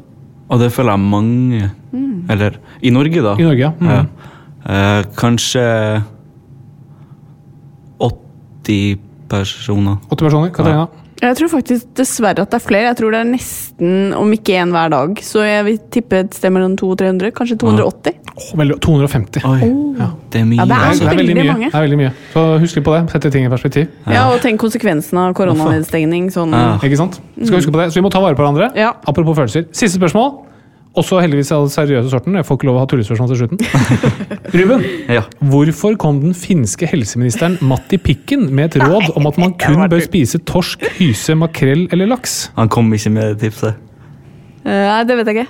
[0.50, 1.72] Og det føler jeg mange
[2.30, 3.36] Eller i Norge, da.
[3.40, 3.72] I Norge, ja.
[3.80, 3.88] Mm.
[3.90, 4.06] Ja.
[4.66, 6.04] Eh, kanskje
[8.00, 8.98] 80
[9.30, 9.98] personer.
[10.12, 10.52] Åtte personer.
[10.54, 10.88] Katarina?
[11.22, 12.88] Jeg tror faktisk dessverre at det er flere.
[12.90, 15.22] Jeg tror det er nesten, om ikke én hver dag.
[15.24, 17.32] Så jeg vil tippe et sted mellom 200 og 300.
[17.38, 18.18] Kanskje 280.
[18.34, 19.44] Oh, veldig, 250.
[19.46, 19.60] Oi,
[20.34, 20.58] det er mye.
[20.58, 21.48] Ja, det er Det er, veldig mye.
[21.52, 21.70] mange.
[21.70, 22.14] Det er veldig mye.
[22.34, 23.04] Så husk litt på det.
[23.14, 23.88] Sette ting i perspektiv.
[24.10, 26.32] Ja, og tenk konsekvensen av koronanedstengning.
[26.34, 26.52] Sånn.
[26.58, 26.80] Ja.
[26.82, 27.20] Ikke sant?
[27.44, 27.92] Skal huske på det.
[27.94, 28.72] Så vi må ta vare på hverandre.
[28.76, 28.94] Ja.
[29.08, 29.68] Apropos følelser.
[29.72, 30.34] Siste spørsmål.
[30.94, 32.36] Også heldigvis av den seriøse sorten.
[32.38, 33.58] Jeg får ikke lov å ha tullespørsmål til slutten.
[34.60, 35.24] Ruben, Ja.
[35.42, 40.04] hvorfor kom den finske helseministeren Matti Pikken med et råd om at man kun bør
[40.06, 42.52] spise torsk, hyse, makrell eller laks?
[42.60, 43.80] Han kom ikke med det tipset.
[44.64, 45.50] Eh, Nei, det vet jeg ikke.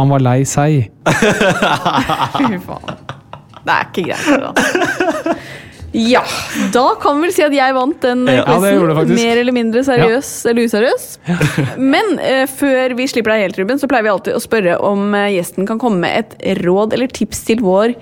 [0.00, 0.88] Han var lei seg.
[2.38, 2.96] Fy faen.
[3.60, 4.26] Det er ikke greit.
[4.40, 5.34] Da.
[5.96, 6.22] Ja,
[6.70, 9.16] da kan vi vel si at jeg vant den Ja, quizen.
[9.16, 11.06] Mer eller mindre seriøs eller useriøs.
[11.82, 15.10] Men uh, før vi slipper deg helt, Ruben, så pleier vi alltid å spørre om
[15.16, 17.96] uh, gjesten kan komme med et råd eller tips til vår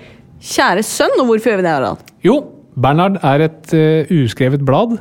[0.51, 1.17] kjære sønn.
[1.17, 2.11] Og hvorfor gjør vi det, Harald?
[2.25, 2.37] Jo,
[2.79, 4.99] Bernhard er et uh, uskrevet blad.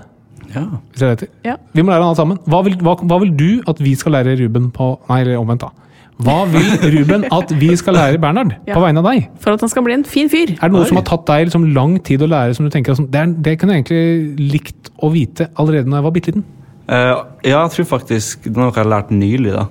[0.55, 0.65] Ja.
[0.89, 1.31] Hvis det heter.
[1.45, 1.59] Ja.
[1.77, 2.41] Vi må lære han alt sammen.
[2.49, 5.69] Hva vil, hva, hva vil du at vi skal lære Ruben på Nei, eller omvendt,
[5.69, 5.88] da.
[6.19, 6.67] Hva vil
[6.97, 8.75] Ruben at vi skal lære Bernhard Ja.
[8.75, 9.29] på vegne av deg?
[9.39, 10.51] For at han skal bli en fin fyr.
[10.57, 12.97] Er det noe som har tatt deg liksom lang tid å lære, som du tenker
[12.99, 16.33] sånn, det, er, det kunne jeg egentlig likt å vite allerede når jeg var bitte
[16.33, 16.47] liten?
[16.89, 17.15] Uh,
[17.45, 19.53] ja, jeg tror faktisk Det er noe jeg har lært nylig.
[19.53, 19.67] da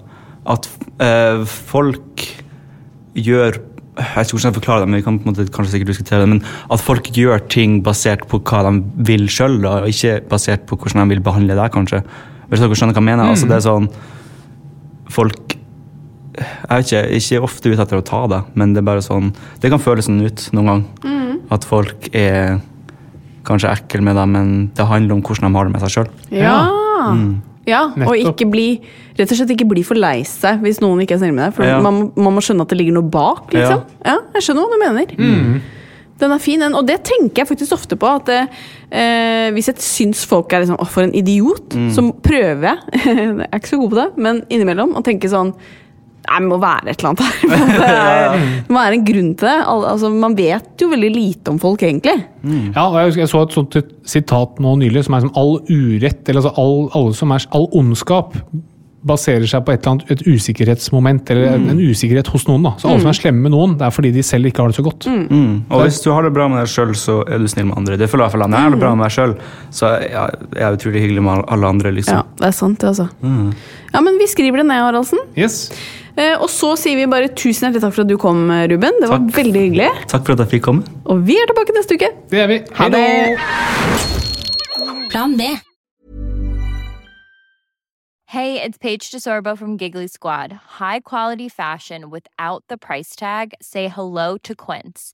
[0.53, 0.67] At
[1.01, 2.23] uh, folk
[3.17, 5.73] gjør Jeg vet ikke hvordan jeg forklarer det, men vi kan på en måte kanskje
[5.73, 6.29] sikkert diskutere det.
[6.29, 8.75] Men at folk gjør ting basert på hva de
[9.09, 12.03] vil sjøl, og ikke basert på hvordan de vil behandle deg, kanskje.
[12.47, 13.31] Hvis dere skjønner hva jeg mener?
[13.33, 13.89] Altså, det er sånn
[15.09, 15.46] Folk
[16.38, 19.31] Jeg vet ikke, ikke ofte ute etter å ta det, men det er bare sånn
[19.61, 20.83] Det kan føles sånn ut noen gang.
[21.51, 22.59] At folk er
[23.47, 26.09] kanskje ekle med deg, men det handler om hvordan de har det med seg sjøl.
[26.35, 26.57] Ja.
[27.67, 28.67] Ja, og ikke bli,
[29.17, 31.55] rett og slett ikke bli for lei seg hvis noen ikke er snill med deg.
[31.57, 31.79] For Ja.
[31.83, 33.49] man, må- man må skjønne at det ligger noe bak.
[33.51, 33.81] liksom.
[34.05, 35.61] Ja, Jeg skjønner hva du mener.
[36.19, 36.73] Den er fin, den.
[36.73, 38.07] Og det tenker jeg faktisk ofte på.
[38.07, 38.29] at
[38.91, 43.47] eh, Hvis jeg syns folk er liksom, «Å, for en idiot, så prøver jeg Jeg
[43.51, 45.53] er ikke så god på det, men innimellom å tenke sånn
[46.28, 47.34] Nei, det må være et eller annet her.
[47.78, 49.57] Det, er, det må være en grunn til det.
[49.73, 52.17] Al- Altså, man vet jo veldig lite om folk, egentlig.
[52.75, 55.57] Ja, og jeg, jeg så et sånt et sitat nå nylig som er som all
[55.71, 58.36] urett, eller altså all, alle som er, all ondskap
[59.07, 62.65] baserer seg på et eller annet et usikkerhetsmoment, eller en, en usikkerhet hos noen.
[62.65, 62.73] da.
[62.82, 64.75] Så alle som er slemme med noen, det er fordi de selv ikke har det
[64.80, 65.07] så godt.
[65.07, 65.53] Mm.
[65.71, 67.95] Og hvis du har det bra med deg sjøl, så er du snill med andre.
[68.01, 68.43] Det føler jeg fall.
[68.49, 69.38] Når jeg har det bra med meg sjøl,
[69.80, 71.93] så jeg, jeg er utrolig hyggelig med alle andre.
[71.93, 72.34] Ja, liksom.
[72.41, 73.07] det er sant, det, altså.
[73.93, 75.23] Ja, men vi skriver det ned, Haraldsen.
[75.39, 75.59] Yes.
[76.18, 78.95] Eh, og så sier vi bare tusen hjertelig takk for at du kom, Ruben.
[79.01, 79.36] Det var Takk.
[79.38, 79.89] veldig hyggelig.
[80.09, 80.84] Takk for at jeg fikk komme.
[81.05, 82.09] Og vi er tilbake neste uke.
[82.32, 82.59] Det er vi.
[82.80, 83.05] Ha det!
[85.13, 85.41] Plan B.
[88.32, 90.51] Hey, it's Paige DeSorbo from Giggly Squad.
[90.80, 93.53] High quality fashion without the price tag.
[93.61, 95.13] Say hello to Quince.